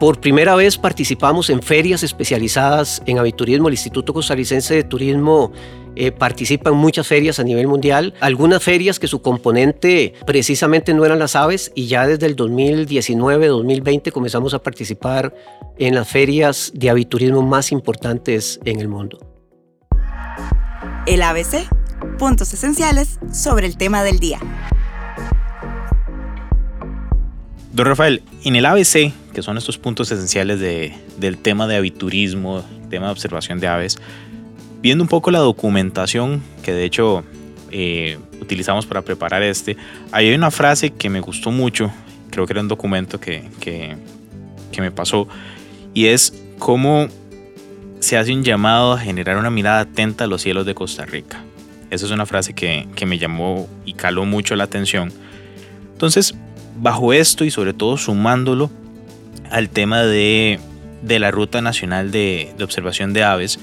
por 0.00 0.18
primera 0.18 0.56
vez 0.56 0.76
participamos 0.76 1.50
en 1.50 1.62
ferias 1.62 2.02
especializadas 2.02 3.00
en 3.06 3.20
aviturismo. 3.20 3.68
El 3.68 3.74
Instituto 3.74 4.12
Costarricense 4.12 4.74
de 4.74 4.82
Turismo 4.82 5.52
eh, 5.96 6.12
participa 6.12 6.70
en 6.70 6.76
muchas 6.76 7.06
ferias 7.06 7.40
a 7.40 7.44
nivel 7.44 7.66
mundial, 7.66 8.14
algunas 8.20 8.62
ferias 8.62 8.98
que 8.98 9.06
su 9.06 9.22
componente 9.22 10.14
precisamente 10.26 10.94
no 10.94 11.04
eran 11.04 11.18
las 11.18 11.36
aves 11.36 11.72
y 11.74 11.86
ya 11.86 12.06
desde 12.06 12.26
el 12.26 12.36
2019-2020 12.36 14.12
comenzamos 14.12 14.54
a 14.54 14.62
participar 14.62 15.34
en 15.78 15.94
las 15.94 16.08
ferias 16.08 16.72
de 16.74 16.90
aviturismo 16.90 17.42
más 17.42 17.72
importantes 17.72 18.60
en 18.64 18.80
el 18.80 18.88
mundo. 18.88 19.18
El 21.06 21.22
ABC, 21.22 21.68
puntos 22.18 22.52
esenciales 22.52 23.18
sobre 23.32 23.66
el 23.66 23.76
tema 23.76 24.04
del 24.04 24.20
día. 24.20 24.38
Don 27.72 27.86
Rafael, 27.86 28.22
en 28.44 28.56
el 28.56 28.66
ABC, 28.66 29.12
que 29.32 29.42
son 29.42 29.56
estos 29.56 29.78
puntos 29.78 30.10
esenciales 30.10 30.60
del 30.60 31.38
tema 31.38 31.66
de 31.66 31.76
aviturismo, 31.76 32.64
tema 32.90 33.06
de 33.06 33.12
observación 33.12 33.60
de 33.60 33.68
aves, 33.68 33.98
viendo 34.82 35.04
un 35.04 35.08
poco 35.08 35.30
la 35.30 35.40
documentación 35.40 36.42
que 36.62 36.72
de 36.72 36.84
hecho 36.84 37.24
eh, 37.70 38.18
utilizamos 38.40 38.86
para 38.86 39.02
preparar 39.02 39.42
este, 39.42 39.76
hay 40.12 40.32
una 40.34 40.50
frase 40.50 40.90
que 40.90 41.08
me 41.08 41.20
gustó 41.20 41.50
mucho, 41.50 41.90
creo 42.30 42.46
que 42.46 42.52
era 42.52 42.60
un 42.60 42.68
documento 42.68 43.20
que, 43.20 43.48
que, 43.60 43.96
me 44.80 44.90
pasó, 44.90 45.28
y 45.92 46.06
es 46.06 46.42
cómo 46.58 47.08
se 47.98 48.16
hace 48.16 48.32
un 48.32 48.42
llamado 48.42 48.94
a 48.94 48.98
generar 48.98 49.36
una 49.36 49.50
mirada 49.50 49.80
atenta 49.80 50.24
a 50.24 50.26
los 50.26 50.40
cielos 50.40 50.64
de 50.64 50.74
Costa 50.74 51.04
Rica. 51.04 51.44
Esa 51.90 52.06
es 52.06 52.12
una 52.12 52.24
frase 52.24 52.54
que, 52.54 52.88
que 52.94 53.04
me 53.04 53.18
llamó 53.18 53.68
y 53.84 53.92
caló 53.92 54.24
mucho 54.24 54.56
la 54.56 54.64
atención. 54.64 55.12
Entonces, 55.92 56.34
bajo 56.80 57.12
esto 57.12 57.44
y 57.44 57.50
sobre 57.50 57.74
todo 57.74 57.98
sumándolo 57.98 58.70
al 59.50 59.68
tema 59.68 60.00
de, 60.02 60.58
de 61.02 61.18
la 61.18 61.30
Ruta 61.30 61.60
Nacional 61.60 62.10
de, 62.10 62.54
de 62.56 62.64
Observación 62.64 63.12
de 63.12 63.22
Aves, 63.22 63.60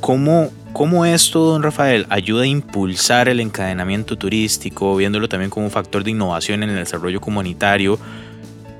¿Cómo, 0.00 0.50
¿Cómo 0.72 1.04
esto, 1.04 1.40
don 1.40 1.62
Rafael, 1.62 2.06
ayuda 2.10 2.42
a 2.42 2.46
impulsar 2.46 3.28
el 3.28 3.40
encadenamiento 3.40 4.16
turístico, 4.16 4.96
viéndolo 4.96 5.28
también 5.28 5.50
como 5.50 5.66
un 5.66 5.72
factor 5.72 6.04
de 6.04 6.10
innovación 6.10 6.62
en 6.62 6.70
el 6.70 6.76
desarrollo 6.76 7.20
comunitario? 7.20 7.98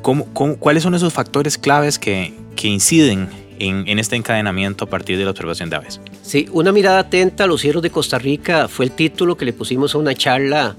¿Cómo, 0.03 0.27
cuáles 0.59 0.83
son 0.83 0.95
esos 0.95 1.13
factores 1.13 1.59
claves 1.59 1.99
que, 1.99 2.35
que 2.55 2.69
inciden 2.69 3.29
en, 3.59 3.89
en, 3.89 3.99
este 3.99 4.15
encadenamiento 4.15 4.85
a 4.85 4.89
partir 4.89 5.19
de 5.19 5.25
la 5.25 5.31
observación 5.31 5.71
de 5.71 5.77
aves? 5.77 6.01
Sí, 6.23 6.49
una 6.53 6.71
mirada 6.71 7.01
atenta 7.01 7.45
a 7.45 7.47
los 7.47 7.61
cielos 7.61 7.83
de 7.83 7.91
Costa 7.91 8.19
Rica 8.19 8.69
fue 8.69 8.85
el 8.85 8.93
título 8.93 9.37
que 9.37 9.45
le 9.45 9.53
pusimos 9.53 9.95
a 9.95 9.99
una 9.99 10.15
charla 10.15 10.77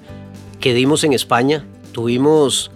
que 0.59 0.73
dimos 0.73 1.03
en 1.03 1.13
España. 1.13 1.65
Tuvimos 1.91 2.71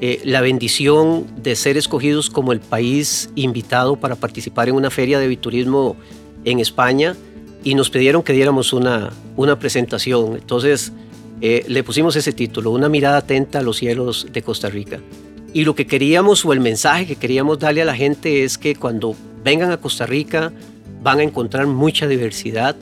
eh, 0.00 0.20
la 0.24 0.40
bendición 0.40 1.26
de 1.42 1.56
ser 1.56 1.76
escogidos 1.76 2.28
como 2.28 2.52
el 2.52 2.60
país 2.60 3.30
invitado 3.36 3.96
para 3.96 4.16
participar 4.16 4.68
en 4.68 4.74
una 4.74 4.90
feria 4.90 5.18
de 5.18 5.28
biturismo 5.28 5.96
en 6.44 6.60
España 6.60 7.16
y 7.62 7.74
nos 7.74 7.90
pidieron 7.90 8.22
que 8.22 8.32
diéramos 8.32 8.72
una, 8.72 9.10
una 9.36 9.58
presentación. 9.58 10.36
Entonces 10.36 10.92
eh, 11.40 11.64
le 11.68 11.82
pusimos 11.82 12.14
ese 12.16 12.32
título, 12.32 12.70
Una 12.70 12.88
mirada 12.88 13.18
atenta 13.18 13.58
a 13.58 13.62
los 13.62 13.78
cielos 13.78 14.28
de 14.32 14.42
Costa 14.42 14.68
Rica. 14.68 15.00
Y 15.52 15.64
lo 15.64 15.74
que 15.74 15.86
queríamos 15.86 16.44
o 16.44 16.52
el 16.52 16.60
mensaje 16.60 17.06
que 17.06 17.16
queríamos 17.16 17.58
darle 17.58 17.82
a 17.82 17.84
la 17.84 17.94
gente 17.94 18.44
es 18.44 18.58
que 18.58 18.74
cuando 18.74 19.14
vengan 19.42 19.70
a 19.70 19.76
Costa 19.76 20.04
Rica 20.06 20.52
van 21.02 21.20
a 21.20 21.22
encontrar 21.22 21.66
mucha 21.66 22.06
diversidad, 22.06 22.76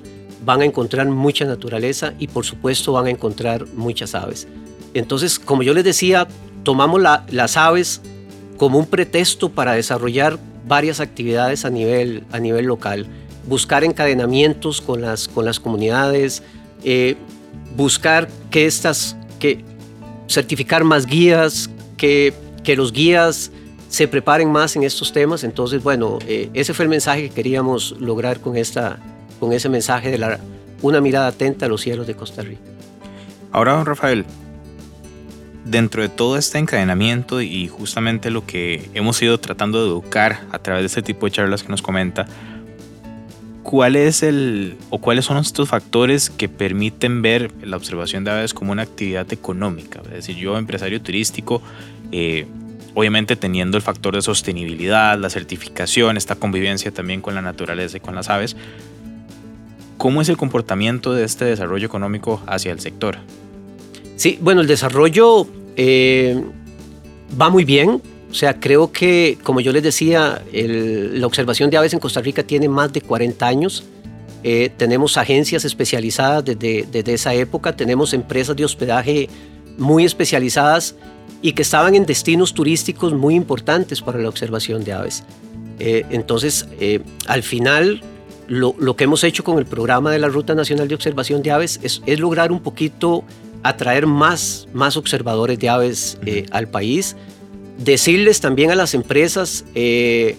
van 0.45 0.63
a 0.63 0.65
encontrar 0.65 1.07
mucha 1.09 1.45
naturaleza 1.45 2.15
y 2.19 2.29
por 2.29 2.45
supuesto 2.45 2.93
van 2.93 3.07
a 3.07 3.11
encontrar 3.11 3.67
muchas 3.75 4.15
aves. 4.15 4.49
Entonces, 4.95 5.39
como 5.39 5.63
yo 5.63 5.75
les 5.75 5.85
decía, 5.85 6.29
tomamos 6.63 7.01
las 7.01 7.57
aves 7.57 8.01
como 8.57 8.79
un 8.79 8.87
pretexto 8.87 9.49
para 9.49 9.73
desarrollar 9.73 10.39
varias 10.67 11.01
actividades 11.01 11.65
a 11.65 11.71
nivel, 11.71 12.25
a 12.33 12.39
nivel 12.39 12.67
local 12.67 13.07
buscar 13.47 13.85
encadenamientos 13.85 14.81
con 14.81 15.01
las, 15.01 15.29
con 15.29 15.45
las 15.45 15.59
comunidades, 15.61 16.43
eh, 16.85 17.17
buscar 17.77 18.29
que 18.51 18.67
estas, 18.67 19.17
que 19.39 19.65
certificar 20.29 20.85
más 20.85 21.07
guías, 21.07 21.71
que, 21.97 22.33
que 22.65 22.77
los 22.77 22.93
guías 22.93 23.51
se 23.89 24.09
preparen 24.09 24.51
más 24.51 24.75
en 24.77 24.85
estos 24.85 25.13
temas. 25.13 25.45
Entonces, 25.45 25.83
bueno, 25.83 26.19
eh, 26.27 26.49
ese 26.55 26.73
fue 26.73 26.85
el 26.85 26.89
mensaje 26.89 27.29
que 27.29 27.31
queríamos 27.31 27.95
lograr 28.01 28.41
con, 28.41 28.57
esta, 28.57 28.99
con 29.39 29.53
ese 29.53 29.69
mensaje 29.69 30.11
de 30.11 30.19
la, 30.19 30.41
una 30.81 31.01
mirada 31.01 31.29
atenta 31.29 31.67
a 31.67 31.69
los 31.69 31.83
cielos 31.83 32.07
de 32.07 32.15
Costa 32.15 32.43
Rica. 32.43 32.63
Ahora, 33.51 33.75
don 33.75 33.85
Rafael, 33.85 34.25
dentro 35.65 36.03
de 36.03 36.09
todo 36.09 36.39
este 36.39 36.59
encadenamiento 36.59 37.41
y 37.41 37.69
justamente 37.69 38.31
lo 38.31 38.47
que 38.47 38.91
hemos 38.95 39.21
ido 39.23 39.39
tratando 39.39 39.83
de 39.83 39.89
educar 39.89 40.41
a 40.51 40.59
través 40.59 40.83
de 40.83 40.87
este 40.87 41.03
tipo 41.03 41.27
de 41.27 41.33
charlas 41.33 41.63
que 41.63 41.69
nos 41.69 41.83
comenta, 41.83 42.27
¿cuál 43.63 43.97
es 43.97 44.23
el 44.23 44.77
o 44.91 44.99
cuáles 44.99 45.25
son 45.25 45.39
estos 45.39 45.69
factores 45.69 46.31
que 46.31 46.49
permiten 46.49 47.23
ver 47.23 47.51
la 47.63 47.77
observación 47.77 48.25
de 48.25 48.31
aves 48.33 48.55
como 48.55 48.73
una 48.73 48.83
actividad 48.83 49.31
económica? 49.33 50.01
Es 50.07 50.13
decir, 50.13 50.37
yo, 50.37 50.59
empresario 50.59 51.01
turístico, 51.01 51.63
eh, 52.11 52.47
obviamente 52.95 53.37
teniendo 53.37 53.77
el 53.77 53.83
factor 53.83 54.15
de 54.15 54.23
sostenibilidad, 54.23 55.19
la 55.19 55.31
certificación, 55.31 56.17
esta 56.17 56.35
convivencia 56.35 56.91
también 56.91 57.21
con 57.21 57.35
la 57.35 57.43
naturaleza 57.43 57.97
y 57.97 58.01
con 58.01 58.15
las 58.15 58.29
aves, 58.29 58.57
¿cómo 59.97 60.21
es 60.21 60.29
el 60.29 60.37
comportamiento 60.37 61.15
de 61.15 61.25
este 61.25 61.45
desarrollo 61.45 61.87
económico 61.87 62.43
hacia 62.47 62.73
el 62.73 62.81
sector? 62.81 63.19
Sí, 64.17 64.39
bueno, 64.41 64.61
el 64.61 64.67
desarrollo 64.67 65.47
eh, 65.77 66.43
va 67.41 67.51
muy 67.51 67.65
bien. 67.65 68.03
O 68.33 68.35
sea, 68.35 68.59
creo 68.59 68.91
que, 68.91 69.37
como 69.43 69.61
yo 69.61 69.73
les 69.73 69.83
decía, 69.83 70.43
la 70.55 71.27
observación 71.27 71.69
de 71.69 71.77
aves 71.77 71.93
en 71.93 71.99
Costa 71.99 72.23
Rica 72.23 72.43
tiene 72.43 72.67
más 72.67 72.91
de 72.91 73.03
40 73.03 73.47
años. 73.47 73.85
Eh, 74.43 74.71
tenemos 74.75 75.19
agencias 75.19 75.67
especializadas 75.67 76.43
desde, 76.43 76.89
desde, 76.91 77.13
esa 77.13 77.35
época, 77.35 77.77
tenemos 77.77 78.15
empresas 78.15 78.57
de 78.57 78.65
hospedaje 78.65 79.29
muy 79.77 80.07
especializadas 80.07 80.97
y 81.43 81.53
que 81.53 81.61
estaban 81.61 81.95
en 81.95 82.07
destinos 82.07 82.55
turísticos 82.55 83.13
muy 83.13 83.35
importantes 83.35 84.01
para 84.01 84.19
la 84.19 84.31
observación 84.31 84.83
de 84.83 84.95
aves. 84.95 85.25
Eh, 85.79 86.07
entonces, 86.09 86.67
eh, 86.81 87.01
al 87.27 87.43
final, 87.43 88.01
lo, 88.49 88.75
lo, 88.79 88.97
que 88.97 89.05
hemos 89.05 89.25
hecho 89.25 89.45
con 89.45 89.59
el 89.59 89.67
programa 89.67 90.11
de 90.11 90.19
la 90.19 90.29
Ruta 90.29 90.55
Nacional 90.55 90.89
de 90.89 90.95
Observación 90.95 91.43
de 91.43 91.51
Aves 91.51 91.81
es, 91.83 92.01
es 92.07 92.19
lograr 92.19 92.51
un 92.51 92.61
poquito 92.61 93.25
atraer 93.63 94.07
más, 94.07 94.69
más 94.73 94.97
observadores 94.97 95.59
de 95.59 95.69
aves 95.69 96.19
al 96.51 96.69
país 96.69 97.15
Decirles 97.85 98.41
también 98.41 98.71
a 98.71 98.77
las 98.77 98.95
empresas 98.95 99.65
eh, 99.75 100.37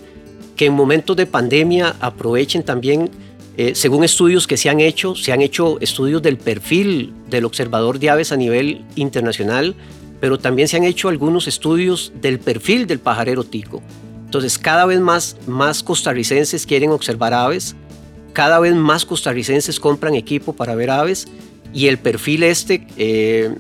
que 0.56 0.68
en 0.68 0.74
momentos 0.74 1.18
de 1.18 1.26
pandemia 1.26 1.96
aprovechen 2.00 2.64
también, 2.64 3.10
eh, 3.58 3.76
según 3.76 4.04
estudios 4.04 4.48
que 4.48 4.56
se 4.56 4.70
han 4.70 4.80
hecho, 4.80 5.16
se 5.16 5.34
han 5.34 5.42
hecho 5.42 5.80
estudios 5.82 6.22
del 6.22 6.38
perfil 6.38 7.14
del 7.30 7.44
observador 7.44 8.00
de 8.00 8.10
aves 8.10 8.32
a 8.32 8.38
nivel 8.38 8.86
internacional, 8.96 9.76
pero 10.22 10.40
también 10.40 10.70
se 10.70 10.78
han 10.78 10.86
hecho 10.86 11.10
algunos 11.10 11.48
estudios 11.48 12.14
del 12.22 12.40
perfil 12.40 12.88
del 12.88 13.00
pajarero 13.00 13.44
tico. 13.44 13.82
Entonces, 14.24 14.58
cada 14.58 14.86
vez 14.86 15.02
más, 15.02 15.36
más 15.46 15.84
costarricenses 15.84 16.66
quieren 16.66 16.92
observar 16.92 17.34
aves, 17.34 17.76
cada 18.32 18.60
vez 18.60 18.74
más 18.74 19.06
costarricenses 19.06 19.80
compran 19.80 20.16
equipo 20.16 20.54
para 20.54 20.76
ver 20.76 20.90
aves 20.90 21.28
y 21.74 21.88
el 21.88 21.98
perfil 22.00 22.44
este 22.44 22.88
eh, 22.98 23.54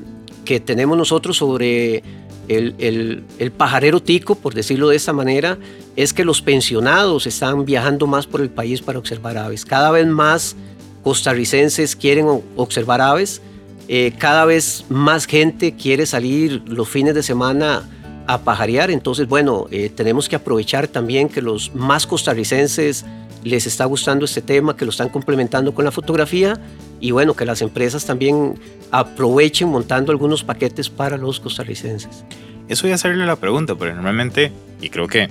que 0.46 0.60
tenemos 0.60 0.98
nosotros 0.98 1.38
sobre 1.38 2.02
el, 2.48 3.24
el, 3.40 3.52
pajarero 3.52 4.02
tico, 4.02 4.36
por 4.36 4.54
decirlo 4.54 4.90
de 4.90 4.96
esta 4.96 5.14
manera, 5.14 5.58
es 5.96 6.14
que 6.14 6.26
los 6.26 6.42
pensionados 6.42 7.28
están 7.28 7.66
viajando 7.66 8.08
más 8.08 8.28
por 8.28 8.42
el 8.42 8.50
país 8.50 8.82
para 8.82 9.00
observar 9.00 9.38
aves. 9.38 9.66
Cada 9.66 9.92
vez 9.92 10.08
más 10.08 10.56
costarricenses 11.04 11.96
quieren 11.96 12.42
observar 12.56 13.02
aves, 13.02 13.42
eh, 13.88 14.14
cada 14.18 14.46
vez 14.46 14.86
más 14.90 15.26
gente 15.26 15.74
quiere 15.76 16.06
salir 16.06 16.64
los 16.66 16.88
fines 16.88 17.16
de 17.16 17.24
semana 17.24 17.90
a 18.28 18.42
pajarear, 18.42 18.90
entonces 18.90 19.28
bueno, 19.28 19.68
eh, 19.72 19.90
tenemos 19.90 20.30
que 20.30 20.38
aprovechar 20.38 20.88
también 20.88 21.28
que 21.28 21.42
los 21.42 21.76
más 21.76 22.08
costarricenses 22.08 23.06
les 23.44 23.66
está 23.68 23.86
gustando 23.86 24.26
este 24.26 24.42
tema, 24.42 24.76
que 24.76 24.86
lo 24.86 24.92
están 24.92 25.10
complementando 25.10 25.74
con 25.74 25.86
la 25.86 25.92
fotografía 25.92 26.60
y 27.00 27.12
bueno, 27.12 27.36
que 27.36 27.46
las 27.46 27.62
empresas 27.62 28.06
también 28.06 28.56
aprovechen 28.92 29.68
montando 29.70 30.12
algunos 30.12 30.44
paquetes 30.44 30.90
para 30.90 31.18
los 31.18 31.40
costarricenses. 31.40 32.24
Eso 32.70 32.84
voy 32.84 32.92
a 32.92 32.96
hacerle 32.96 33.26
la 33.26 33.36
pregunta, 33.36 33.76
pero 33.76 33.94
normalmente, 33.94 34.52
y 34.82 34.90
creo 34.90 35.08
que 35.08 35.30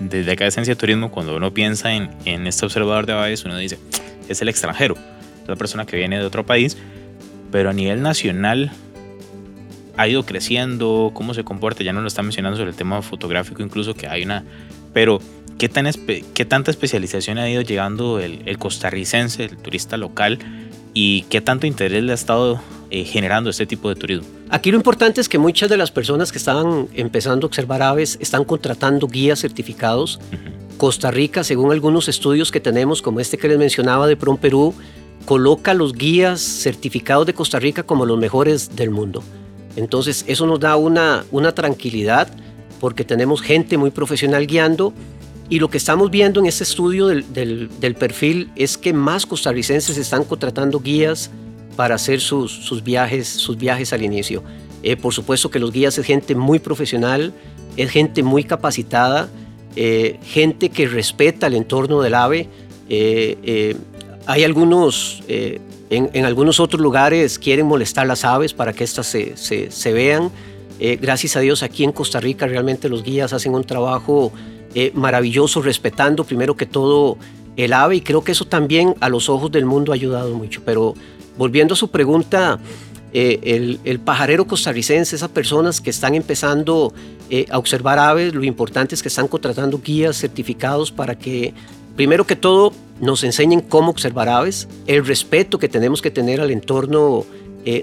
desde 0.00 0.32
acá 0.32 0.44
de 0.44 0.48
Esencia 0.48 0.76
Turismo, 0.76 1.10
cuando 1.10 1.36
uno 1.36 1.52
piensa 1.52 1.94
en, 1.94 2.10
en 2.24 2.46
este 2.46 2.64
observador 2.64 3.06
de 3.06 3.12
aves, 3.12 3.44
uno 3.44 3.56
dice, 3.56 3.78
es 4.28 4.40
el 4.40 4.48
extranjero, 4.48 4.96
es 5.42 5.48
la 5.48 5.56
persona 5.56 5.84
que 5.84 5.96
viene 5.96 6.18
de 6.18 6.24
otro 6.24 6.46
país, 6.46 6.76
pero 7.50 7.70
a 7.70 7.72
nivel 7.72 8.02
nacional 8.02 8.72
ha 9.96 10.08
ido 10.08 10.24
creciendo, 10.24 11.12
cómo 11.14 11.34
se 11.34 11.44
comporta, 11.44 11.84
ya 11.84 11.92
no 11.92 12.00
lo 12.00 12.08
está 12.08 12.22
mencionando 12.22 12.56
sobre 12.56 12.70
el 12.70 12.76
tema 12.76 13.02
fotográfico, 13.02 13.62
incluso 13.62 13.94
que 13.94 14.08
hay 14.08 14.24
una, 14.24 14.44
pero 14.92 15.20
¿qué, 15.58 15.68
tan 15.68 15.90
qué 16.34 16.44
tanta 16.44 16.70
especialización 16.70 17.38
ha 17.38 17.48
ido 17.48 17.62
llegando 17.62 18.18
el, 18.18 18.42
el 18.46 18.58
costarricense, 18.58 19.44
el 19.44 19.56
turista 19.56 19.96
local, 19.96 20.38
y 20.94 21.22
qué 21.22 21.40
tanto 21.40 21.66
interés 21.66 22.02
le 22.04 22.12
ha 22.12 22.14
estado 22.14 22.60
eh, 22.90 23.04
generando 23.04 23.50
este 23.50 23.66
tipo 23.66 23.88
de 23.88 23.96
turismo? 23.96 24.26
Aquí 24.50 24.70
lo 24.70 24.76
importante 24.76 25.20
es 25.20 25.28
que 25.28 25.38
muchas 25.38 25.68
de 25.68 25.76
las 25.76 25.90
personas 25.90 26.30
que 26.30 26.38
estaban 26.38 26.88
empezando 26.94 27.46
a 27.46 27.48
observar 27.48 27.82
aves 27.82 28.16
están 28.20 28.44
contratando 28.44 29.08
guías 29.08 29.40
certificados. 29.40 30.20
Costa 30.76 31.10
Rica, 31.10 31.44
según 31.44 31.72
algunos 31.72 32.08
estudios 32.08 32.50
que 32.50 32.60
tenemos, 32.60 33.02
como 33.02 33.20
este 33.20 33.38
que 33.38 33.48
les 33.48 33.58
mencionaba 33.58 34.06
de 34.06 34.16
Prom 34.16 34.36
Perú, 34.36 34.74
coloca 35.24 35.74
los 35.74 35.94
guías 35.94 36.40
certificados 36.40 37.26
de 37.26 37.34
Costa 37.34 37.58
Rica 37.58 37.82
como 37.82 38.06
los 38.06 38.18
mejores 38.18 38.76
del 38.76 38.90
mundo. 38.90 39.22
Entonces 39.76 40.24
eso 40.28 40.46
nos 40.46 40.60
da 40.60 40.76
una, 40.76 41.24
una 41.30 41.52
tranquilidad 41.52 42.28
porque 42.80 43.04
tenemos 43.04 43.40
gente 43.40 43.78
muy 43.78 43.90
profesional 43.90 44.46
guiando 44.46 44.92
y 45.50 45.58
lo 45.58 45.68
que 45.68 45.76
estamos 45.76 46.10
viendo 46.10 46.40
en 46.40 46.46
este 46.46 46.64
estudio 46.64 47.06
del, 47.06 47.68
del, 47.78 47.94
perfil 47.94 48.50
es 48.56 48.78
que 48.78 48.92
más 48.92 49.26
costarricenses 49.26 49.98
están 49.98 50.24
contratando 50.24 50.80
guías 50.80 51.30
para 51.76 51.96
hacer 51.96 52.20
sus, 52.20 52.50
sus 52.50 52.82
viajes, 52.82 53.28
sus 53.28 53.56
viajes 53.56 53.92
al 53.92 54.02
inicio. 54.02 54.42
Eh, 54.82 54.96
por 54.96 55.12
supuesto 55.12 55.50
que 55.50 55.58
los 55.58 55.70
guías 55.70 55.98
es 55.98 56.06
gente 56.06 56.34
muy 56.34 56.58
profesional, 56.58 57.34
es 57.76 57.90
gente 57.90 58.22
muy 58.22 58.44
capacitada, 58.44 59.28
eh, 59.76 60.18
gente 60.24 60.70
que 60.70 60.86
respeta 60.86 61.46
el 61.48 61.54
entorno 61.54 62.00
del 62.00 62.14
ave. 62.14 62.48
Eh, 62.88 63.76
hay 64.26 64.44
algunos, 64.44 65.22
en, 65.28 65.60
en, 65.90 66.24
algunos 66.24 66.58
otros 66.58 66.80
lugares 66.80 67.38
quieren 67.38 67.66
molestar 67.66 68.06
las 68.06 68.24
aves 68.24 68.54
para 68.54 68.72
que 68.72 68.84
éstas 68.84 69.06
se, 69.06 69.36
se, 69.36 69.70
se 69.70 69.92
vean. 69.92 70.30
gracias 70.78 71.36
a 71.36 71.40
Dios 71.40 71.62
aquí 71.62 71.84
en 71.84 71.92
Costa 71.92 72.20
Rica 72.20 72.46
realmente 72.46 72.88
los 72.88 73.02
guías 73.02 73.34
hacen 73.34 73.54
un 73.54 73.64
trabajo 73.64 74.32
eh, 74.76 74.90
maravilloso, 74.92 75.62
respetando 75.62 76.24
primero 76.24 76.56
que 76.56 76.66
todo 76.66 77.16
el 77.56 77.72
ave 77.72 77.94
y 77.94 78.00
creo 78.00 78.24
que 78.24 78.32
eso 78.32 78.44
también 78.44 78.96
a 78.98 79.08
los 79.08 79.28
ojos 79.28 79.52
del 79.52 79.66
mundo 79.66 79.92
ha 79.92 79.94
ayudado 79.94 80.34
mucho. 80.34 80.62
Pero 80.64 80.94
volviendo 81.38 81.74
a 81.74 81.76
su 81.76 81.90
pregunta, 81.92 82.58
eh, 83.12 83.78
el, 83.84 84.00
pajarero 84.00 84.48
costarricense, 84.48 85.14
esas 85.14 85.28
personas 85.28 85.80
que 85.80 85.90
están 85.90 86.16
empezando 86.16 86.92
eh, 87.30 87.46
a 87.50 87.58
observar 87.58 88.00
aves, 88.00 88.34
lo 88.34 88.42
importante 88.42 88.96
es 88.96 89.02
que 89.02 89.06
están 89.06 89.28
contratando 89.28 89.80
guías 89.80 90.16
certificados 90.16 90.90
para 90.90 91.16
que, 91.16 91.54
primero 91.94 92.26
que 92.26 92.34
todo, 92.34 92.72
nos 93.00 93.22
enseñen 93.22 93.60
cómo 93.60 93.90
observar 93.90 94.28
aves, 94.28 94.66
el 94.88 95.06
respeto 95.06 95.60
que 95.60 95.68
tenemos 95.68 96.02
que 96.02 96.10
tener 96.10 96.40
al 96.40 96.50
entorno 96.50 97.24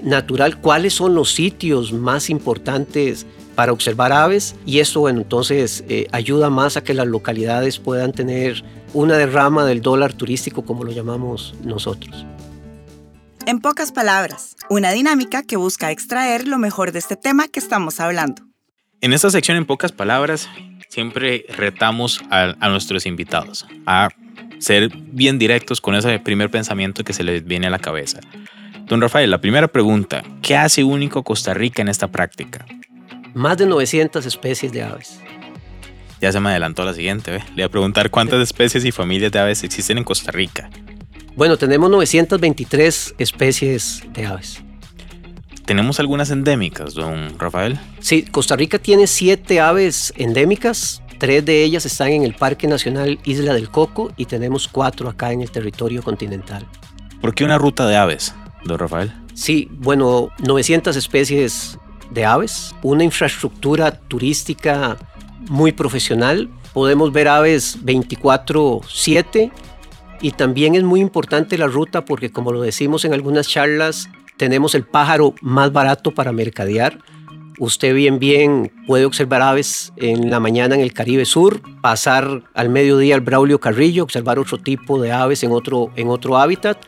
natural, 0.04 0.60
cuáles 0.60 0.94
son 0.94 1.16
los 1.16 1.32
sitios 1.34 1.92
más 1.92 2.30
importantes 2.30 3.26
para 3.54 3.72
observar 3.72 4.12
aves 4.12 4.54
y 4.66 4.80
esto, 4.80 5.00
bueno, 5.00 5.20
entonces 5.20 5.84
eh, 5.88 6.06
ayuda 6.12 6.50
más 6.50 6.76
a 6.76 6.82
que 6.82 6.94
las 6.94 7.06
localidades 7.06 7.78
puedan 7.78 8.12
tener 8.12 8.64
una 8.94 9.16
derrama 9.16 9.64
del 9.64 9.80
dólar 9.80 10.12
turístico, 10.12 10.64
como 10.64 10.84
lo 10.84 10.92
llamamos 10.92 11.54
nosotros. 11.64 12.26
En 13.46 13.60
pocas 13.60 13.90
palabras, 13.90 14.56
una 14.70 14.92
dinámica 14.92 15.42
que 15.42 15.56
busca 15.56 15.90
extraer 15.90 16.46
lo 16.46 16.58
mejor 16.58 16.92
de 16.92 17.00
este 17.00 17.16
tema 17.16 17.48
que 17.48 17.58
estamos 17.58 17.98
hablando. 17.98 18.42
En 19.00 19.12
esta 19.12 19.30
sección, 19.30 19.56
en 19.56 19.66
pocas 19.66 19.90
palabras, 19.90 20.48
siempre 20.88 21.44
retamos 21.48 22.20
a, 22.30 22.54
a 22.60 22.68
nuestros 22.68 23.04
invitados 23.04 23.66
a 23.84 24.10
ser 24.60 24.90
bien 24.94 25.38
directos 25.38 25.80
con 25.80 25.96
ese 25.96 26.20
primer 26.20 26.50
pensamiento 26.50 27.02
que 27.02 27.12
se 27.12 27.24
les 27.24 27.44
viene 27.44 27.66
a 27.66 27.70
la 27.70 27.80
cabeza. 27.80 28.20
Don 28.86 29.00
Rafael, 29.00 29.30
la 29.30 29.40
primera 29.40 29.68
pregunta, 29.68 30.22
¿qué 30.42 30.56
hace 30.56 30.84
único 30.84 31.22
Costa 31.22 31.54
Rica 31.54 31.82
en 31.82 31.88
esta 31.88 32.08
práctica? 32.08 32.66
Más 33.34 33.56
de 33.58 33.66
900 33.66 34.24
especies 34.26 34.72
de 34.72 34.82
aves. 34.82 35.20
Ya 36.20 36.30
se 36.30 36.40
me 36.40 36.50
adelantó 36.50 36.84
la 36.84 36.94
siguiente, 36.94 37.32
¿ve? 37.32 37.38
le 37.48 37.54
voy 37.54 37.62
a 37.64 37.68
preguntar 37.68 38.10
cuántas 38.10 38.40
especies 38.40 38.84
y 38.84 38.92
familias 38.92 39.32
de 39.32 39.40
aves 39.40 39.64
existen 39.64 39.98
en 39.98 40.04
Costa 40.04 40.30
Rica. 40.30 40.70
Bueno, 41.34 41.56
tenemos 41.56 41.90
923 41.90 43.14
especies 43.18 44.02
de 44.12 44.26
aves. 44.26 44.62
¿Tenemos 45.64 46.00
algunas 46.00 46.30
endémicas, 46.30 46.94
don 46.94 47.38
Rafael? 47.38 47.78
Sí, 48.00 48.22
Costa 48.22 48.56
Rica 48.56 48.78
tiene 48.78 49.06
siete 49.06 49.60
aves 49.60 50.12
endémicas. 50.16 51.02
Tres 51.18 51.44
de 51.44 51.62
ellas 51.62 51.86
están 51.86 52.08
en 52.08 52.24
el 52.24 52.34
Parque 52.34 52.66
Nacional 52.66 53.18
Isla 53.24 53.54
del 53.54 53.70
Coco 53.70 54.12
y 54.16 54.26
tenemos 54.26 54.68
cuatro 54.68 55.08
acá 55.08 55.32
en 55.32 55.40
el 55.40 55.50
territorio 55.50 56.02
continental. 56.02 56.66
¿Por 57.20 57.34
qué 57.34 57.44
una 57.44 57.58
ruta 57.58 57.86
de 57.86 57.96
aves, 57.96 58.34
don 58.64 58.78
Rafael? 58.78 59.12
Sí, 59.34 59.68
bueno, 59.70 60.30
900 60.40 60.96
especies 60.96 61.78
de 62.12 62.24
aves, 62.24 62.74
una 62.82 63.04
infraestructura 63.04 63.92
turística 63.92 64.96
muy 65.48 65.72
profesional. 65.72 66.48
Podemos 66.72 67.12
ver 67.12 67.28
aves 67.28 67.78
24/7 67.84 69.50
y 70.20 70.30
también 70.32 70.74
es 70.74 70.84
muy 70.84 71.00
importante 71.00 71.58
la 71.58 71.66
ruta 71.66 72.04
porque 72.04 72.30
como 72.30 72.52
lo 72.52 72.62
decimos 72.62 73.04
en 73.04 73.12
algunas 73.12 73.48
charlas, 73.48 74.08
tenemos 74.36 74.74
el 74.74 74.84
pájaro 74.84 75.34
más 75.40 75.72
barato 75.72 76.12
para 76.12 76.32
mercadear. 76.32 76.98
Usted 77.58 77.94
bien 77.94 78.18
bien 78.18 78.72
puede 78.86 79.04
observar 79.04 79.42
aves 79.42 79.92
en 79.96 80.30
la 80.30 80.40
mañana 80.40 80.74
en 80.74 80.80
el 80.80 80.92
Caribe 80.92 81.24
Sur, 81.24 81.60
pasar 81.80 82.42
al 82.54 82.68
mediodía 82.70 83.14
al 83.14 83.20
Braulio 83.20 83.60
Carrillo, 83.60 84.02
observar 84.02 84.38
otro 84.38 84.58
tipo 84.58 85.00
de 85.00 85.12
aves 85.12 85.42
en 85.42 85.52
otro, 85.52 85.90
en 85.96 86.08
otro 86.08 86.38
hábitat 86.38 86.78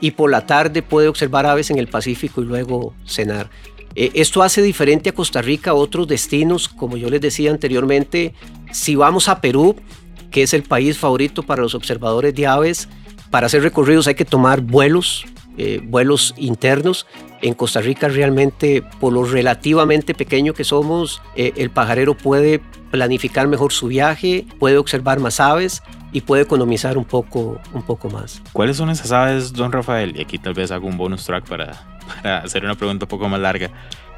y 0.00 0.12
por 0.12 0.30
la 0.30 0.46
tarde 0.46 0.82
puede 0.82 1.08
observar 1.08 1.46
aves 1.46 1.70
en 1.70 1.78
el 1.78 1.88
Pacífico 1.88 2.42
y 2.42 2.44
luego 2.44 2.94
cenar. 3.06 3.48
Eh, 3.94 4.10
esto 4.14 4.42
hace 4.42 4.62
diferente 4.62 5.10
a 5.10 5.14
Costa 5.14 5.42
Rica 5.42 5.70
a 5.70 5.74
otros 5.74 6.08
destinos, 6.08 6.68
como 6.68 6.96
yo 6.96 7.08
les 7.10 7.20
decía 7.20 7.50
anteriormente, 7.50 8.34
si 8.72 8.96
vamos 8.96 9.28
a 9.28 9.40
Perú, 9.40 9.76
que 10.30 10.42
es 10.42 10.52
el 10.52 10.64
país 10.64 10.98
favorito 10.98 11.42
para 11.42 11.62
los 11.62 11.74
observadores 11.74 12.34
de 12.34 12.46
aves, 12.46 12.88
para 13.30 13.46
hacer 13.46 13.62
recorridos 13.62 14.06
hay 14.06 14.14
que 14.14 14.24
tomar 14.24 14.60
vuelos, 14.60 15.24
eh, 15.56 15.80
vuelos 15.82 16.34
internos. 16.36 17.06
En 17.42 17.54
Costa 17.54 17.80
Rica 17.80 18.08
realmente, 18.08 18.82
por 19.00 19.12
lo 19.12 19.24
relativamente 19.24 20.14
pequeño 20.14 20.54
que 20.54 20.64
somos, 20.64 21.22
eh, 21.36 21.52
el 21.56 21.70
pajarero 21.70 22.16
puede 22.16 22.60
planificar 22.90 23.48
mejor 23.48 23.72
su 23.72 23.88
viaje, 23.88 24.46
puede 24.58 24.78
observar 24.78 25.20
más 25.20 25.40
aves 25.40 25.82
y 26.12 26.20
puede 26.20 26.42
economizar 26.42 26.96
un 26.96 27.04
poco, 27.04 27.60
un 27.72 27.82
poco 27.82 28.08
más. 28.08 28.40
¿Cuáles 28.52 28.76
son 28.76 28.90
esas 28.90 29.10
aves, 29.12 29.52
don 29.52 29.72
Rafael? 29.72 30.16
Y 30.16 30.22
aquí 30.22 30.38
tal 30.38 30.54
vez 30.54 30.70
hago 30.70 30.86
un 30.86 30.96
bonus 30.96 31.24
track 31.24 31.46
para, 31.48 31.98
para 32.22 32.38
hacer 32.38 32.64
una 32.64 32.76
pregunta 32.76 33.04
un 33.04 33.08
poco 33.08 33.28
más 33.28 33.40
larga, 33.40 33.70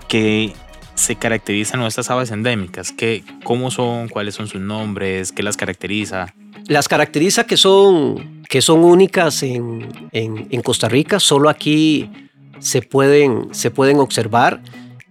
que 0.08 0.52
se 0.96 1.14
caracterizan 1.16 1.78
nuestras 1.80 2.10
aves 2.10 2.30
endémicas? 2.32 2.90
¿Qué, 2.90 3.22
¿Cómo 3.44 3.70
son? 3.70 4.08
¿Cuáles 4.08 4.34
son 4.34 4.48
sus 4.48 4.60
nombres? 4.60 5.30
¿Qué 5.30 5.42
las 5.42 5.56
caracteriza? 5.56 6.34
Las 6.68 6.88
caracteriza 6.88 7.44
que 7.44 7.56
son, 7.56 8.42
que 8.48 8.60
son 8.60 8.82
únicas 8.84 9.42
en, 9.42 9.88
en, 10.12 10.62
Costa 10.62 10.88
Rica, 10.88 11.20
solo 11.20 11.48
aquí 11.48 12.10
se 12.58 12.82
pueden, 12.82 13.48
se 13.52 13.70
pueden 13.70 13.98
observar. 14.00 14.62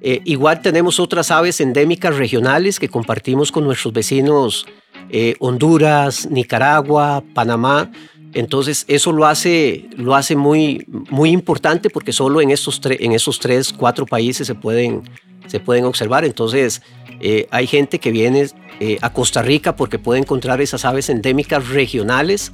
Eh, 0.01 0.21
igual 0.25 0.61
tenemos 0.61 0.99
otras 0.99 1.31
aves 1.31 1.61
endémicas 1.61 2.17
regionales 2.17 2.79
que 2.79 2.89
compartimos 2.89 3.51
con 3.51 3.63
nuestros 3.63 3.93
vecinos 3.93 4.65
eh, 5.09 5.35
Honduras, 5.39 6.29
Nicaragua, 6.29 7.23
Panamá. 7.33 7.89
Entonces 8.33 8.83
eso 8.89 9.13
lo 9.13 9.25
hace, 9.25 9.87
lo 9.95 10.13
hace 10.13 10.35
muy, 10.35 10.85
muy 11.09 11.29
importante 11.29 11.89
porque 11.89 12.11
solo 12.11 12.41
en 12.41 12.51
estos, 12.51 12.81
en 12.83 13.13
esos 13.13 13.39
tres, 13.39 13.71
cuatro 13.71 14.05
países 14.05 14.45
se 14.45 14.55
pueden, 14.55 15.03
se 15.47 15.61
pueden 15.61 15.85
observar. 15.85 16.25
Entonces 16.25 16.81
eh, 17.21 17.47
hay 17.49 17.65
gente 17.65 17.99
que 17.99 18.11
viene 18.11 18.47
eh, 18.79 18.97
a 19.01 19.11
Costa 19.11 19.41
Rica 19.41 19.75
porque 19.75 19.99
puede 19.99 20.19
encontrar 20.19 20.61
esas 20.61 20.85
aves 20.85 21.09
endémicas 21.09 21.69
regionales 21.69 22.51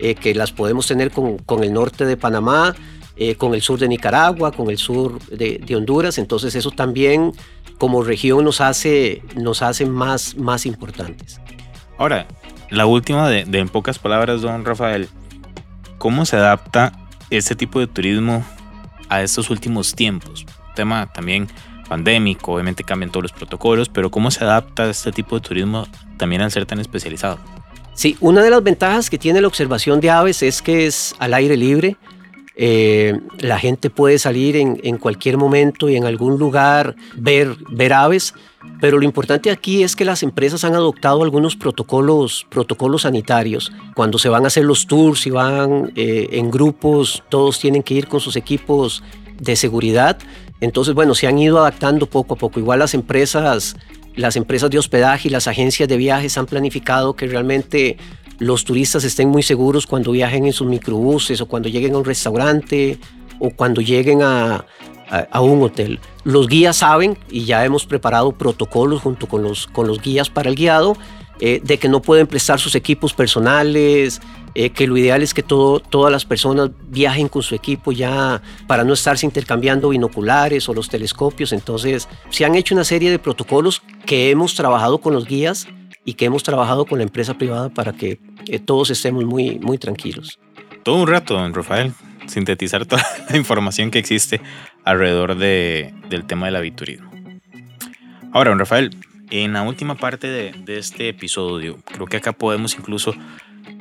eh, 0.00 0.14
que 0.14 0.34
las 0.34 0.50
podemos 0.50 0.86
tener 0.86 1.10
con, 1.10 1.38
con, 1.38 1.62
el 1.62 1.72
norte 1.72 2.06
de 2.06 2.16
Panamá, 2.16 2.74
eh, 3.16 3.34
con 3.34 3.54
el 3.54 3.60
sur 3.60 3.78
de 3.78 3.86
Nicaragua, 3.86 4.50
con 4.50 4.70
el 4.70 4.78
sur 4.78 5.20
de, 5.28 5.76
Honduras. 5.76 6.16
Entonces 6.16 6.54
eso 6.54 6.70
también 6.70 7.32
como 7.76 8.02
región 8.02 8.44
nos 8.44 8.62
hace, 8.62 9.22
nos 9.36 9.62
más, 9.86 10.36
más 10.36 10.64
importantes. 10.64 11.38
Ahora, 11.98 12.26
la 12.70 12.86
última 12.86 13.28
de, 13.28 13.40
en 13.40 13.68
pocas 13.68 13.98
palabras, 13.98 14.40
don 14.40 14.64
Rafael, 14.64 15.08
¿cómo 15.98 16.24
se 16.24 16.36
adapta 16.36 16.92
este 17.28 17.54
tipo 17.54 17.78
de 17.78 17.86
turismo 17.86 18.42
a 19.10 19.20
estos 19.20 19.50
últimos 19.50 19.94
tiempos? 19.94 20.46
Tema 20.74 21.12
también 21.12 21.48
pandémico, 21.90 22.52
obviamente 22.52 22.84
cambian 22.84 23.10
todos 23.10 23.24
los 23.24 23.32
protocolos, 23.32 23.88
pero 23.88 24.12
¿cómo 24.12 24.30
se 24.30 24.44
adapta 24.44 24.88
este 24.88 25.10
tipo 25.10 25.34
de 25.34 25.42
turismo 25.46 25.88
también 26.16 26.40
al 26.40 26.52
ser 26.52 26.64
tan 26.64 26.78
especializado? 26.78 27.38
Sí, 27.94 28.16
una 28.20 28.42
de 28.42 28.50
las 28.50 28.62
ventajas 28.62 29.10
que 29.10 29.18
tiene 29.18 29.40
la 29.40 29.48
observación 29.48 30.00
de 30.00 30.08
aves 30.08 30.42
es 30.44 30.62
que 30.62 30.86
es 30.86 31.16
al 31.18 31.34
aire 31.34 31.56
libre. 31.56 31.96
Eh, 32.54 33.18
la 33.40 33.58
gente 33.58 33.90
puede 33.90 34.18
salir 34.18 34.54
en, 34.56 34.98
cualquier 34.98 35.36
momento 35.36 35.88
y 35.88 35.96
en 35.96 36.04
algún 36.04 36.38
lugar 36.38 36.94
ver, 37.16 37.56
ver 37.70 37.92
aves, 37.92 38.34
pero 38.80 38.98
lo 38.98 39.04
importante 39.04 39.50
aquí 39.50 39.82
es 39.82 39.96
que 39.96 40.04
las 40.04 40.22
empresas 40.22 40.62
han 40.64 40.74
adoptado 40.74 41.24
algunos 41.24 41.56
protocolos, 41.56 42.46
protocolos 42.50 43.02
sanitarios. 43.02 43.72
Cuando 43.96 44.18
se 44.18 44.28
van 44.28 44.44
a 44.44 44.48
hacer 44.48 44.64
los 44.64 44.86
tours 44.86 45.26
y 45.26 45.30
van 45.30 45.92
eh, 45.96 46.28
en 46.32 46.50
grupos, 46.50 47.24
todos 47.30 47.58
tienen 47.58 47.82
que 47.82 47.94
ir 47.94 48.06
con 48.06 48.20
sus 48.20 48.36
equipos 48.36 49.02
de 49.40 49.56
seguridad. 49.56 50.18
Entonces, 50.60 50.94
bueno, 50.94 51.14
se 51.14 51.26
han 51.26 51.38
ido 51.38 51.58
adaptando 51.58 52.06
poco 52.06 52.34
a 52.34 52.36
poco. 52.36 52.60
Igual 52.60 52.78
las 52.80 52.94
empresas, 52.94 53.76
las 54.14 54.36
empresas 54.36 54.70
de 54.70 54.78
hospedaje 54.78 55.28
y 55.28 55.30
las 55.30 55.48
agencias 55.48 55.88
de 55.88 55.96
viajes 55.96 56.36
han 56.36 56.46
planificado 56.46 57.14
que 57.14 57.26
realmente 57.26 57.96
los 58.38 58.64
turistas 58.64 59.04
estén 59.04 59.28
muy 59.28 59.42
seguros 59.42 59.86
cuando 59.86 60.12
viajen 60.12 60.46
en 60.46 60.52
sus 60.52 60.66
microbuses 60.66 61.40
o 61.40 61.46
cuando 61.46 61.68
lleguen 61.68 61.94
a 61.94 61.98
un 61.98 62.04
restaurante 62.04 62.98
o 63.38 63.50
cuando 63.50 63.80
lleguen 63.80 64.22
a, 64.22 64.64
un 65.40 65.62
hotel. 65.62 65.98
Los 66.22 66.46
guías 66.46 66.76
saben 66.76 67.18
y 67.30 67.44
ya 67.44 67.64
hemos 67.64 67.84
preparado 67.84 68.30
protocolos 68.32 69.02
junto 69.02 69.26
con 69.26 69.42
los, 69.42 69.66
con 69.66 69.88
los 69.88 70.00
guías 70.00 70.30
para 70.30 70.48
el 70.48 70.54
guiado 70.54 70.96
eh, 71.40 71.60
de 71.64 71.78
que 71.78 71.88
no 71.88 72.02
pueden 72.02 72.26
prestar 72.26 72.60
sus 72.60 72.74
equipos 72.74 73.14
personales, 73.14 74.20
eh, 74.54 74.70
que 74.70 74.86
lo 74.86 74.96
ideal 74.96 75.22
es 75.22 75.32
que 75.32 75.42
todo, 75.42 75.80
todas 75.80 76.10
las 76.12 76.24
personas 76.24 76.70
viajen 76.88 77.28
con 77.28 77.42
su 77.42 77.54
equipo 77.54 77.92
ya 77.92 78.42
para 78.66 78.84
no 78.84 78.92
estarse 78.92 79.24
intercambiando 79.24 79.90
binoculares 79.90 80.68
o 80.68 80.74
los 80.74 80.88
telescopios. 80.88 81.52
Entonces, 81.52 82.08
se 82.30 82.44
han 82.44 82.56
hecho 82.56 82.74
una 82.74 82.84
serie 82.84 83.10
de 83.10 83.18
protocolos 83.18 83.82
que 84.06 84.30
hemos 84.30 84.54
trabajado 84.54 84.98
con 84.98 85.14
los 85.14 85.26
guías 85.26 85.66
y 86.04 86.14
que 86.14 86.24
hemos 86.24 86.42
trabajado 86.42 86.84
con 86.84 86.98
la 86.98 87.04
empresa 87.04 87.34
privada 87.34 87.68
para 87.68 87.92
que 87.92 88.18
eh, 88.46 88.58
todos 88.58 88.90
estemos 88.90 89.24
muy, 89.24 89.58
muy 89.58 89.78
tranquilos. 89.78 90.38
Todo 90.82 90.96
un 90.96 91.06
rato, 91.06 91.34
don 91.34 91.54
Rafael, 91.54 91.92
sintetizar 92.26 92.86
toda 92.86 93.04
la 93.30 93.36
información 93.36 93.90
que 93.90 93.98
existe 93.98 94.40
alrededor 94.84 95.36
de, 95.36 95.94
del 96.08 96.26
tema 96.26 96.46
del 96.46 96.56
aviturismo. 96.56 97.10
Ahora, 98.32 98.50
don 98.50 98.58
Rafael, 98.58 98.90
en 99.30 99.52
la 99.52 99.62
última 99.62 99.96
parte 99.96 100.28
de, 100.28 100.52
de 100.52 100.78
este 100.78 101.08
episodio, 101.08 101.78
creo 101.84 102.06
que 102.06 102.16
acá 102.16 102.32
podemos 102.32 102.74
incluso 102.76 103.14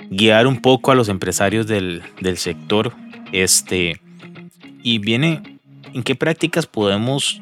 guiar 0.09 0.47
un 0.47 0.62
poco 0.62 0.91
a 0.91 0.95
los 0.95 1.09
empresarios 1.09 1.67
del, 1.67 2.03
sector. 2.35 2.93
Este, 3.31 4.01
y 4.81 4.97
viene 4.97 5.59
en 5.93 6.03
qué 6.03 6.15
prácticas 6.15 6.65
podemos 6.65 7.41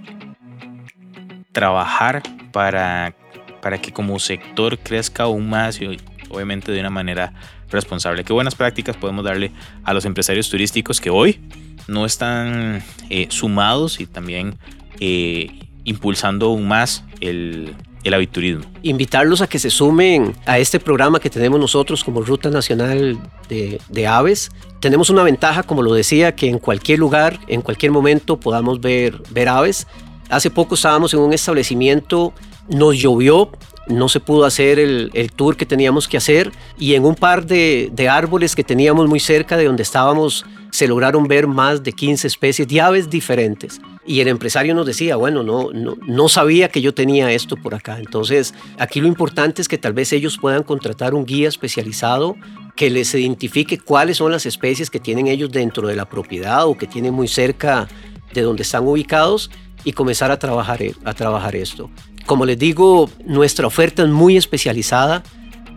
trabajar 1.52 2.22
para, 2.52 3.16
para 3.62 3.80
que 3.80 3.92
como 3.92 4.20
sector 4.20 4.78
crezca 4.80 5.24
aún 5.24 5.50
más 5.50 5.82
y 5.82 5.98
obviamente 6.30 6.72
de 6.72 6.80
una 6.80 6.90
manera 6.90 7.34
responsable. 7.70 8.24
¿Qué 8.24 8.34
buenas 8.34 8.56
prácticas 8.56 8.98
podemos 8.98 9.24
darle 9.24 9.52
a 9.84 9.94
los 9.94 10.06
empresarios 10.06 10.50
turísticos 10.50 11.02
que 11.02 11.10
hoy 11.10 11.40
no 11.88 12.06
están 12.06 12.84
eh, 13.10 13.28
sumados 13.30 14.00
y 14.00 14.06
también 14.06 14.58
eh, 15.00 15.60
impulsando 15.86 16.48
aún 16.48 16.68
más 16.68 17.06
el, 17.22 17.76
el 18.04 18.14
aviturismo. 18.14 18.64
Invitarlos 18.84 19.42
a 19.42 19.48
que 19.48 19.60
se 19.60 19.70
sumen 19.70 20.36
a 20.46 20.60
este 20.60 20.80
programa 20.80 21.20
que 21.20 21.30
tenemos 21.30 21.60
nosotros 21.60 22.04
como 22.04 22.22
Ruta 22.22 22.50
Nacional 22.50 23.18
de, 23.50 24.08
Aves. 24.08 24.52
Tenemos 24.80 25.10
una 25.10 25.24
ventaja, 25.24 25.64
como 25.64 25.82
lo 25.82 25.94
decía, 25.94 26.36
que 26.36 26.50
en 26.50 26.60
cualquier 26.60 27.00
lugar, 27.00 27.40
en 27.48 27.62
cualquier 27.62 27.92
momento 27.92 28.40
podamos 28.40 28.80
ver, 28.80 29.22
ver 29.32 29.50
aves. 29.50 29.88
Hace 30.30 30.50
poco 30.50 30.76
estábamos 30.76 31.14
en 31.14 31.22
un 31.22 31.34
establecimiento, 31.34 32.34
nos 32.70 32.98
llovió, 32.98 33.52
no 33.88 34.10
se 34.10 34.20
pudo 34.20 34.46
hacer 34.46 34.80
el, 34.80 35.32
tour 35.36 35.56
que 35.56 35.66
teníamos 35.66 36.08
que 36.08 36.18
hacer 36.18 36.52
y 36.78 36.96
en 36.96 37.06
un 37.06 37.16
par 37.16 37.46
de, 37.46 37.90
de, 37.94 38.10
árboles 38.10 38.56
que 38.56 38.64
teníamos 38.64 39.08
muy 39.08 39.20
cerca 39.20 39.58
de 39.58 39.66
donde 39.66 39.84
estábamos 39.84 40.46
se 40.72 40.88
lograron 40.88 41.28
ver 41.28 41.48
más 41.48 41.84
de 41.84 41.92
15 41.92 42.28
especies 42.28 42.68
de 42.68 42.82
aves 42.82 43.10
diferentes. 43.10 43.80
Y 44.06 44.22
el 44.22 44.28
empresario 44.28 44.76
nos 44.76 44.86
decía, 44.86 45.16
bueno, 45.16 45.44
no, 45.44 45.72
no, 45.74 45.98
no 46.06 46.30
sabía 46.30 46.70
que 46.70 46.82
yo 46.82 46.94
tenía 46.94 47.32
esto 47.32 47.58
por 47.58 47.76
acá. 47.76 47.98
Entonces, 48.00 48.54
aquí 48.78 49.02
lo 49.02 49.08
importante 49.08 49.62
es 49.62 49.68
que 49.68 49.78
tal 49.78 49.94
vez 49.94 50.14
ellos 50.14 50.38
puedan 50.38 50.64
contratar 50.64 51.14
un 51.14 51.26
guía 51.26 51.50
especializado 51.50 52.36
que 52.76 52.90
les 52.90 53.14
identifique 53.16 53.80
cuáles 53.80 54.18
son 54.18 54.32
las 54.32 54.46
especies 54.46 54.90
que 54.90 55.00
tienen 55.00 55.28
ellos 55.28 55.52
dentro 55.52 55.88
de 55.88 55.96
la 55.96 56.06
propiedad 56.06 56.68
o 56.68 56.78
que 56.78 56.88
tienen 56.88 57.14
muy 57.14 57.28
cerca 57.28 57.88
de 58.34 58.42
donde 58.42 58.64
están 58.64 58.88
ubicados 58.88 59.50
y 59.84 59.94
comenzar 59.94 60.32
a 60.32 60.38
trabajar, 60.38 60.80
a 61.04 61.14
trabajar 61.14 61.56
esto. 61.56 61.90
Como 62.28 62.46
les 62.46 62.60
digo, 62.60 63.10
nuestra 63.26 63.66
oferta 63.66 64.04
es 64.04 64.10
muy 64.10 64.36
especializada. 64.36 65.24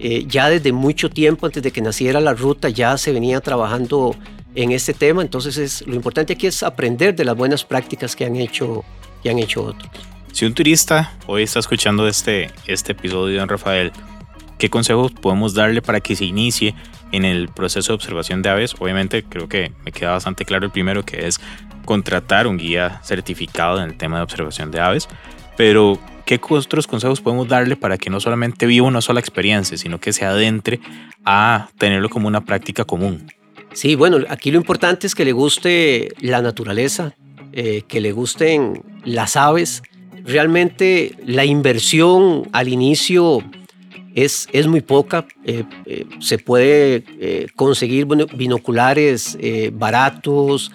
Eh, 0.00 0.24
ya 0.26 0.50
desde 0.50 0.72
mucho 0.72 1.08
tiempo, 1.08 1.46
antes 1.46 1.62
de 1.62 1.70
que 1.70 1.80
naciera 1.80 2.20
la 2.20 2.34
ruta, 2.34 2.68
ya 2.68 2.98
se 2.98 3.12
venía 3.12 3.40
trabajando 3.40 4.16
en 4.56 4.72
este 4.72 4.92
tema. 4.92 5.22
Entonces, 5.22 5.56
es, 5.58 5.86
lo 5.86 5.94
importante 5.94 6.32
aquí 6.32 6.48
es 6.48 6.64
aprender 6.64 7.14
de 7.14 7.24
las 7.24 7.36
buenas 7.36 7.64
prácticas 7.64 8.16
que 8.16 8.24
han 8.24 8.34
hecho, 8.34 8.84
que 9.22 9.30
han 9.30 9.38
hecho 9.38 9.62
otros. 9.62 9.88
Si 10.32 10.44
un 10.44 10.52
turista 10.52 11.12
hoy 11.28 11.44
está 11.44 11.60
escuchando 11.60 12.08
este, 12.08 12.50
este 12.66 12.92
episodio, 12.92 13.38
don 13.38 13.48
Rafael, 13.48 13.92
¿qué 14.58 14.68
consejos 14.68 15.12
podemos 15.12 15.54
darle 15.54 15.82
para 15.82 16.00
que 16.00 16.16
se 16.16 16.24
inicie 16.24 16.74
en 17.12 17.24
el 17.24 17.48
proceso 17.48 17.92
de 17.92 17.94
observación 17.94 18.42
de 18.42 18.48
aves? 18.48 18.74
Obviamente, 18.80 19.22
creo 19.22 19.48
que 19.48 19.70
me 19.84 19.92
queda 19.92 20.10
bastante 20.10 20.44
claro 20.44 20.66
el 20.66 20.72
primero, 20.72 21.04
que 21.04 21.28
es 21.28 21.40
contratar 21.84 22.48
un 22.48 22.58
guía 22.58 23.00
certificado 23.04 23.78
en 23.80 23.90
el 23.90 23.96
tema 23.96 24.16
de 24.16 24.24
observación 24.24 24.72
de 24.72 24.80
aves. 24.80 25.08
Pero, 25.56 26.00
¿qué 26.38 26.54
otros 26.54 26.86
consejos 26.86 27.20
podemos 27.20 27.48
darle 27.48 27.76
para 27.76 27.98
que 27.98 28.10
no 28.10 28.20
solamente 28.20 28.66
viva 28.66 28.86
una 28.86 29.00
sola 29.00 29.20
experiencia, 29.20 29.76
sino 29.76 29.98
que 29.98 30.12
se 30.12 30.24
adentre 30.24 30.80
a 31.24 31.68
tenerlo 31.78 32.08
como 32.08 32.28
una 32.28 32.44
práctica 32.44 32.84
común? 32.84 33.26
Sí, 33.72 33.94
bueno, 33.94 34.18
aquí 34.28 34.50
lo 34.50 34.58
importante 34.58 35.06
es 35.06 35.14
que 35.14 35.24
le 35.24 35.32
guste 35.32 36.08
la 36.20 36.42
naturaleza, 36.42 37.14
eh, 37.52 37.82
que 37.88 38.00
le 38.00 38.12
gusten 38.12 38.82
las 39.04 39.36
aves. 39.36 39.82
Realmente 40.24 41.16
la 41.24 41.44
inversión 41.44 42.48
al 42.52 42.68
inicio 42.68 43.42
es, 44.14 44.48
es 44.52 44.66
muy 44.66 44.80
poca. 44.80 45.26
Eh, 45.44 45.64
eh, 45.86 46.06
se 46.20 46.38
puede 46.38 47.04
conseguir 47.56 48.06
binoculares 48.06 49.38
baratos. 49.72 50.72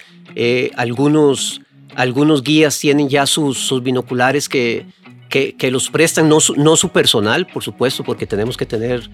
algunos, 0.76 1.62
algunos 1.96 2.44
guías 2.44 2.80
tienen 2.80 3.10
ya 3.10 3.26
sus, 3.26 3.58
sus 3.58 3.84
binoculares 3.84 4.50
que, 4.50 4.86
que, 5.58 5.72
los 5.72 5.90
prestan, 5.90 6.30
no, 6.30 6.38
no 6.56 6.76
su 6.78 6.90
personal, 6.90 7.46
por 7.46 7.64
supuesto, 7.64 8.04
porque 8.04 8.26
tenemos 8.26 8.56
que 8.56 8.66
tener 8.66 9.10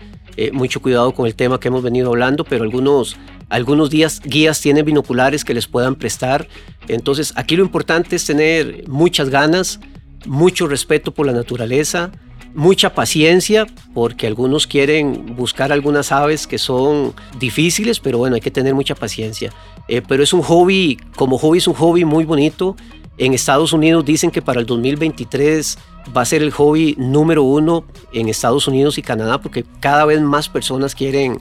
mucho 0.53 0.81
cuidado 0.81 1.13
con 1.13 1.25
el 1.25 1.35
tema 1.35 1.59
que 1.59 1.67
hemos 1.67 1.81
venido 1.81 2.09
hablando, 2.09 2.43
pero 2.43 2.63
algunos, 2.63 3.17
algunos 3.49 3.89
días, 3.89 4.21
guías 4.23 4.61
tienen 4.61 4.85
binoculares 4.85 5.43
que 5.43 5.53
les 5.53 5.67
puedan 5.67 5.95
prestar. 5.95 6.47
Entonces, 6.87 7.33
aquí 7.35 7.55
lo 7.55 7.63
importante 7.63 8.15
es 8.15 8.25
tener 8.25 8.87
muchas 8.87 9.29
ganas, 9.29 9.79
mucho 10.25 10.67
respeto 10.67 11.11
por 11.11 11.25
la 11.25 11.33
naturaleza, 11.33 12.11
mucha 12.53 12.93
paciencia, 12.93 13.65
porque 13.93 14.27
algunos 14.27 14.67
quieren 14.67 15.35
buscar 15.35 15.71
algunas 15.71 16.11
aves 16.11 16.45
que 16.47 16.57
son 16.57 17.13
difíciles, 17.39 17.99
pero 17.99 18.17
bueno, 18.17 18.35
hay 18.35 18.41
que 18.41 18.51
tener 18.51 18.75
mucha 18.75 18.95
paciencia. 18.95 19.51
Eh, 19.87 20.01
pero 20.07 20.23
es 20.23 20.33
un 20.33 20.41
hobby, 20.43 20.99
como 21.15 21.37
hobby 21.37 21.57
es 21.57 21.67
un 21.67 21.73
hobby 21.73 22.05
muy 22.05 22.25
bonito. 22.25 22.75
En 23.21 23.35
Estados 23.35 23.71
Unidos 23.71 24.03
dicen 24.03 24.31
que 24.31 24.41
para 24.41 24.59
el 24.59 24.65
2023 24.65 25.77
va 26.17 26.23
a 26.23 26.25
ser 26.25 26.41
el 26.41 26.49
hobby 26.49 26.95
número 26.97 27.43
uno 27.43 27.85
en 28.13 28.29
Estados 28.29 28.67
Unidos 28.67 28.97
y 28.97 29.03
Canadá, 29.03 29.39
porque 29.39 29.63
cada 29.79 30.05
vez 30.05 30.19
más 30.21 30.49
personas 30.49 30.95
quieren 30.95 31.37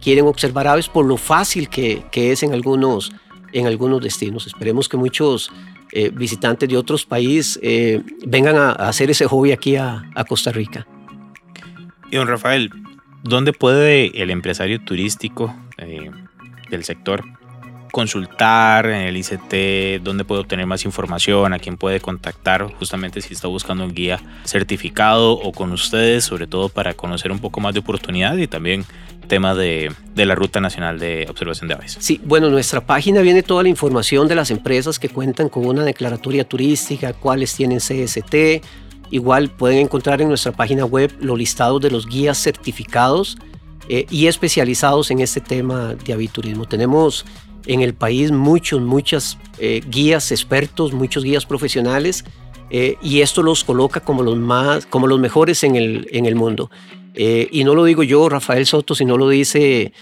quieren 0.00 0.26
observar 0.26 0.68
aves 0.68 0.88
por 0.88 1.04
lo 1.04 1.16
fácil 1.16 1.68
que, 1.68 2.04
que 2.12 2.30
es 2.30 2.44
en 2.44 2.52
algunos, 2.52 3.10
en 3.52 3.66
algunos 3.66 4.00
destinos. 4.00 4.46
Esperemos 4.46 4.88
que 4.88 4.96
muchos 4.96 5.50
eh, 5.90 6.10
visitantes 6.14 6.68
de 6.68 6.76
otros 6.76 7.04
países 7.04 7.58
eh, 7.64 8.00
vengan 8.24 8.54
a, 8.54 8.70
hacer 8.70 9.10
ese 9.10 9.26
hobby 9.26 9.50
aquí 9.50 9.74
a, 9.74 10.04
Costa 10.28 10.52
Rica. 10.52 10.86
Y 12.12 12.16
don 12.16 12.28
Rafael, 12.28 12.70
¿dónde 13.24 13.52
puede 13.52 14.22
el 14.22 14.30
empresario 14.30 14.84
turístico 14.84 15.52
eh, 15.78 16.12
del 16.70 16.84
sector 16.84 17.24
consultar 17.94 18.86
en 18.86 19.02
el 19.02 19.16
ICT, 19.16 20.02
dónde 20.02 20.24
puede 20.24 20.40
obtener 20.40 20.66
más 20.66 20.84
información, 20.84 21.52
a 21.52 21.60
quién 21.60 21.76
puede 21.76 22.00
contactar, 22.00 22.64
justamente 22.74 23.20
si 23.20 23.34
está 23.34 23.46
buscando 23.46 23.84
un 23.84 23.94
guía 23.94 24.20
certificado 24.42 25.30
o 25.30 25.52
con 25.52 25.70
ustedes, 25.70 26.24
sobre 26.24 26.48
todo 26.48 26.68
para 26.68 26.94
conocer 26.94 27.30
un 27.30 27.38
poco 27.38 27.60
más 27.60 27.72
de 27.72 27.78
oportunidad 27.78 28.36
y 28.36 28.48
también 28.48 28.84
tema 29.28 29.54
de, 29.54 29.92
de, 30.12 30.26
la 30.26 30.34
Ruta 30.34 30.60
Nacional 30.60 30.98
de 30.98 31.28
Observación 31.30 31.68
de 31.68 31.74
Aves. 31.74 31.96
Sí, 32.00 32.20
bueno, 32.24 32.50
nuestra 32.50 32.84
página 32.84 33.20
viene 33.20 33.44
toda 33.44 33.62
la 33.62 33.68
información 33.68 34.26
de 34.26 34.34
las 34.34 34.50
empresas 34.50 34.98
que 34.98 35.08
cuentan 35.08 35.48
con 35.48 35.64
una 35.64 35.84
declaratoria 35.84 36.42
turística, 36.42 37.12
cuáles 37.12 37.54
tienen 37.54 37.78
CST. 37.78 38.34
Igual 39.12 39.50
pueden 39.50 39.78
encontrar 39.78 40.20
en 40.20 40.28
nuestra 40.28 40.50
página 40.50 40.84
web 40.84 41.14
los 41.20 41.38
listados 41.38 41.80
de 41.80 41.92
los 41.92 42.08
guías 42.08 42.42
certificados 42.42 43.38
eh, 43.88 44.06
y 44.10 44.26
especializados 44.26 45.12
en 45.12 45.20
este 45.20 45.40
tema 45.40 45.94
de 45.94 46.12
aviturismo. 46.12 46.64
Tenemos 46.64 47.24
en 47.66 47.80
el 47.80 47.94
país 47.94 48.30
muchos, 48.30 48.80
muchas 48.80 49.38
eh, 49.58 49.82
guías 49.88 50.32
expertos, 50.32 50.92
muchos 50.92 51.24
guías 51.24 51.46
profesionales 51.46 52.24
eh, 52.70 52.96
y 53.02 53.20
esto 53.20 53.42
los 53.42 53.64
coloca 53.64 54.00
como 54.00 54.22
los, 54.22 54.36
más, 54.36 54.86
como 54.86 55.06
los 55.06 55.18
mejores 55.20 55.64
en 55.64 55.76
el, 55.76 56.08
en 56.12 56.26
el 56.26 56.34
mundo. 56.34 56.70
Eh, 57.14 57.48
y 57.52 57.62
no 57.62 57.74
lo 57.74 57.84
digo 57.84 58.02
yo, 58.02 58.28
Rafael 58.28 58.66
Soto, 58.66 58.94
sino 58.94 59.16
lo 59.16 59.28
dice 59.28 59.92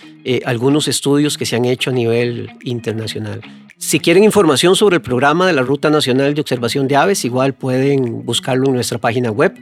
algunos 0.46 0.88
estudios 0.88 1.36
que 1.36 1.44
se 1.44 1.56
han 1.56 1.66
hecho 1.66 1.90
a 1.90 1.92
nivel 1.92 2.50
internacional. 2.62 3.42
Si 3.76 4.00
quieren 4.00 4.24
información 4.24 4.76
sobre 4.76 4.96
el 4.96 5.02
programa 5.02 5.46
de 5.46 5.52
la 5.52 5.62
Ruta 5.62 5.90
Nacional 5.90 6.34
de 6.34 6.40
Observación 6.40 6.88
de 6.88 6.96
Aves, 6.96 7.24
igual 7.24 7.52
pueden 7.52 8.24
buscarlo 8.24 8.68
en 8.68 8.74
nuestra 8.74 8.98
página 8.98 9.30
web. 9.30 9.54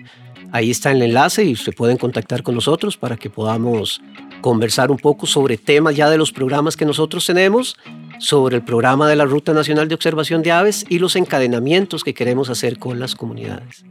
Ahí 0.52 0.70
está 0.70 0.92
el 0.92 1.02
enlace 1.02 1.44
y 1.44 1.56
se 1.56 1.72
pueden 1.72 1.96
contactar 1.96 2.42
con 2.42 2.54
nosotros 2.54 2.96
para 2.96 3.16
que 3.16 3.30
podamos 3.30 4.00
conversar 4.40 4.90
un 4.90 4.98
poco 4.98 5.26
sobre 5.26 5.56
temas 5.56 5.96
ya 5.96 6.10
de 6.10 6.18
los 6.18 6.32
programas 6.32 6.76
que 6.76 6.84
nosotros 6.84 7.26
tenemos, 7.26 7.76
sobre 8.18 8.56
el 8.56 8.62
programa 8.62 9.08
de 9.08 9.16
la 9.16 9.24
Ruta 9.24 9.52
Nacional 9.52 9.88
de 9.88 9.94
Observación 9.94 10.42
de 10.42 10.52
Aves 10.52 10.84
y 10.88 10.98
los 10.98 11.16
encadenamientos 11.16 12.04
que 12.04 12.14
queremos 12.14 12.50
hacer 12.50 12.78
con 12.78 13.00
las 13.00 13.14
comunidades. 13.14 13.84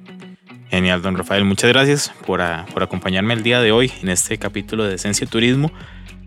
Genial, 0.70 1.02
don 1.02 1.18
Rafael. 1.18 1.46
Muchas 1.46 1.70
gracias 1.72 2.12
por, 2.26 2.42
por 2.74 2.84
acompañarme 2.84 3.34
el 3.34 3.42
día 3.42 3.60
de 3.60 3.72
hoy 3.72 3.92
en 4.02 4.10
este 4.10 4.38
capítulo 4.38 4.84
de 4.84 4.96
Esencia 4.96 5.26
Turismo, 5.26 5.72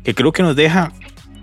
que 0.03 0.15
creo 0.15 0.33
que 0.33 0.43
nos 0.43 0.57
deja 0.57 0.93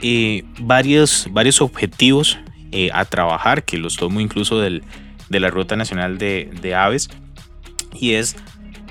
eh, 0.02 0.44
varios, 0.60 1.28
varios 1.32 1.62
objetivos 1.62 2.38
eh, 2.72 2.90
a 2.94 3.06
trabajar, 3.06 3.64
que 3.64 3.78
los 3.78 3.96
tomo 3.96 4.20
incluso 4.20 4.60
del, 4.60 4.84
de 5.30 5.40
la 5.40 5.50
Ruta 5.50 5.76
Nacional 5.78 6.18
de, 6.18 6.50
de 6.62 6.76
Aves, 6.76 7.10
y 7.94 8.14
es, 8.14 8.36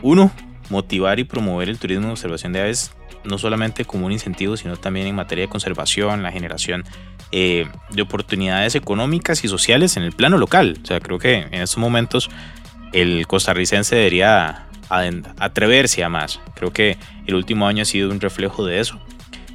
uno, 0.02 0.32
motivar 0.70 1.18
y 1.18 1.24
promover 1.24 1.68
el 1.68 1.78
turismo 1.78 2.06
de 2.06 2.12
observación 2.12 2.52
de 2.52 2.60
aves 2.60 2.92
no 3.28 3.38
solamente 3.38 3.84
como 3.84 4.06
un 4.06 4.12
incentivo, 4.12 4.56
sino 4.56 4.76
también 4.76 5.06
en 5.06 5.14
materia 5.14 5.44
de 5.44 5.48
conservación, 5.48 6.22
la 6.22 6.32
generación 6.32 6.84
eh, 7.30 7.66
de 7.90 8.02
oportunidades 8.02 8.74
económicas 8.74 9.44
y 9.44 9.48
sociales 9.48 9.96
en 9.96 10.02
el 10.02 10.12
plano 10.12 10.38
local. 10.38 10.78
O 10.82 10.86
sea, 10.86 11.00
creo 11.00 11.18
que 11.18 11.34
en 11.34 11.54
estos 11.54 11.78
momentos 11.78 12.30
el 12.92 13.26
costarricense 13.26 13.94
debería 13.94 14.66
atreverse 15.38 16.02
a 16.02 16.08
más. 16.08 16.40
Creo 16.54 16.72
que 16.72 16.96
el 17.26 17.34
último 17.34 17.66
año 17.66 17.82
ha 17.82 17.86
sido 17.86 18.10
un 18.10 18.20
reflejo 18.20 18.64
de 18.64 18.80
eso. 18.80 18.98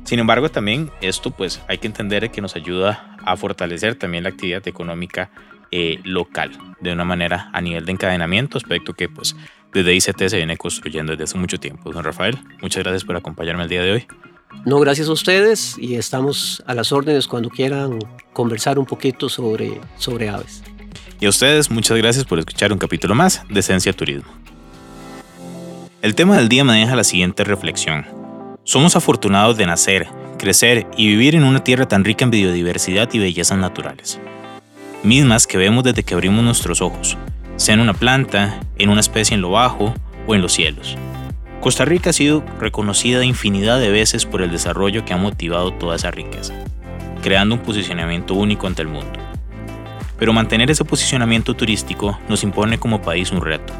Sin 0.04 0.20
embargo, 0.20 0.50
también 0.50 0.92
esto 1.02 1.32
pues 1.32 1.62
hay 1.68 1.80
que 1.80 1.88
entender 1.88 2.30
que 2.30 2.42
nos 2.42 2.56
ayuda 2.56 3.18
a 3.26 3.36
fortalecer 3.38 3.96
también 3.96 4.24
la 4.24 4.30
actividad 4.30 4.68
económica 4.68 5.32
eh, 5.76 6.00
local 6.04 6.52
de 6.82 6.94
una 6.94 7.04
manera 7.04 7.50
a 7.52 7.60
nivel 7.60 7.84
de 7.84 7.94
encadenamiento, 7.94 8.60
aspecto 8.60 8.94
que 8.94 9.10
pues 9.10 9.36
desde 9.74 9.96
ICT 9.96 10.28
se 10.28 10.38
viene 10.38 10.56
construyendo 10.56 11.14
desde 11.14 11.24
hace 11.24 11.38
mucho 11.40 11.60
tiempo. 11.60 11.92
Don 11.92 12.04
Rafael, 12.04 12.38
muchas 12.62 12.84
gracias 12.84 13.04
por 13.04 13.16
acompañarme 13.16 13.64
el 13.64 13.70
día 13.70 13.82
de 13.82 13.92
hoy. 13.92 14.08
No, 14.66 14.80
gracias 14.80 15.08
a 15.08 15.14
ustedes 15.14 15.76
y 15.80 15.96
estamos 15.96 16.64
a 16.68 16.76
las 16.76 16.92
órdenes 16.92 17.26
cuando 17.26 17.50
quieran 17.50 17.98
conversar 18.34 18.78
un 18.78 18.86
poquito 18.86 19.30
sobre, 19.30 19.82
sobre 19.98 20.30
aves. 20.30 20.64
Y 21.20 21.26
a 21.26 21.30
ustedes, 21.30 21.72
muchas 21.72 21.98
gracias 21.98 22.24
por 22.24 22.38
escuchar 22.38 22.72
un 22.72 22.78
capítulo 22.78 23.16
más 23.16 23.42
de 23.50 23.60
Esencia 23.60 23.94
Turismo. 23.94 24.32
El 26.04 26.14
tema 26.14 26.38
del 26.38 26.50
día 26.50 26.64
me 26.64 26.74
deja 26.74 26.96
la 26.96 27.04
siguiente 27.04 27.44
reflexión. 27.44 28.06
Somos 28.64 28.96
afortunados 28.96 29.58
de 29.58 29.66
nacer, 29.66 30.08
crecer 30.38 30.86
y 30.98 31.08
vivir 31.08 31.34
en 31.34 31.46
una 31.46 31.64
tierra 31.64 31.88
tan 31.88 32.04
rica 32.04 32.26
en 32.26 32.30
biodiversidad 32.30 33.10
y 33.12 33.18
bellezas 33.18 33.58
naturales, 33.58 34.20
mismas 35.04 35.48
que 35.48 35.58
vemos 35.58 35.84
desde 35.84 36.04
que 36.04 36.14
abrimos 36.14 36.44
nuestros 36.44 36.82
ojos, 36.82 37.18
sea 37.58 37.74
en 37.74 37.82
una 37.82 37.94
planta, 37.94 38.62
en 38.78 38.90
una 38.90 39.02
especie 39.02 39.36
en 39.36 39.42
lo 39.42 39.52
bajo 39.52 39.94
o 40.28 40.34
en 40.34 40.42
los 40.42 40.54
cielos. 40.54 40.98
Costa 41.60 41.86
Rica 41.86 42.10
ha 42.10 42.14
sido 42.14 42.44
reconocida 42.60 43.24
infinidad 43.24 43.80
de 43.80 43.92
veces 43.92 44.26
por 44.26 44.42
el 44.42 44.52
desarrollo 44.52 45.04
que 45.04 45.14
ha 45.14 45.18
motivado 45.18 45.74
toda 45.74 45.98
esa 45.98 46.12
riqueza, 46.12 46.54
creando 47.22 47.56
un 47.56 47.62
posicionamiento 47.62 48.34
único 48.34 48.66
ante 48.68 48.82
el 48.82 48.88
mundo. 48.88 49.20
Pero 50.18 50.32
mantener 50.32 50.72
ese 50.72 50.86
posicionamiento 50.86 51.54
turístico 51.54 52.18
nos 52.30 52.44
impone 52.44 52.78
como 52.78 53.02
país 53.02 53.32
un 53.32 53.42
reto, 53.42 53.74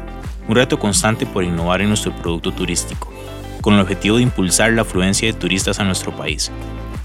un 0.46 0.56
reto 0.56 0.78
constante 0.78 1.24
por 1.24 1.42
innovar 1.42 1.80
en 1.80 1.88
nuestro 1.88 2.12
producto 2.12 2.52
turístico, 2.52 3.10
con 3.62 3.74
el 3.74 3.80
objetivo 3.80 4.16
de 4.16 4.22
impulsar 4.22 4.72
la 4.72 4.82
afluencia 4.82 5.26
de 5.26 5.38
turistas 5.38 5.80
a 5.80 5.84
nuestro 5.84 6.14
país. 6.14 6.50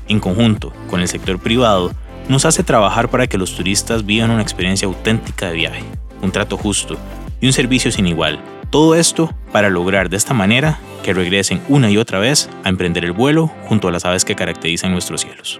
En 0.10 0.20
conjunto 0.20 0.74
con 0.90 1.00
el 1.00 1.08
sector 1.08 1.40
privado, 1.40 1.94
nos 2.30 2.46
hace 2.46 2.64
trabajar 2.64 3.10
para 3.10 3.28
que 3.28 3.40
los 3.40 3.56
turistas 3.56 4.06
vivan 4.06 4.30
una 4.30 4.44
experiencia 4.44 4.88
auténtica 4.88 5.48
de 5.48 5.56
viaje, 5.56 5.84
un 6.22 6.32
trato 6.32 6.58
justo 6.58 6.96
y 7.42 7.48
un 7.48 7.54
servicio 7.54 7.92
sin 7.92 8.08
igual. 8.08 8.40
Todo 8.70 8.94
esto 8.96 9.34
para 9.52 9.70
lograr 9.70 10.10
de 10.10 10.18
esta 10.18 10.36
manera 10.36 10.80
que 11.04 11.14
regresen 11.14 11.60
una 11.68 11.90
y 11.90 11.98
otra 11.98 12.20
vez 12.20 12.48
a 12.64 12.70
emprender 12.70 13.04
el 13.04 13.14
vuelo 13.14 13.52
junto 13.68 13.88
a 13.88 13.92
las 13.92 14.06
aves 14.06 14.26
que 14.26 14.36
caracterizan 14.36 14.92
nuestros 14.92 15.22
cielos. 15.22 15.60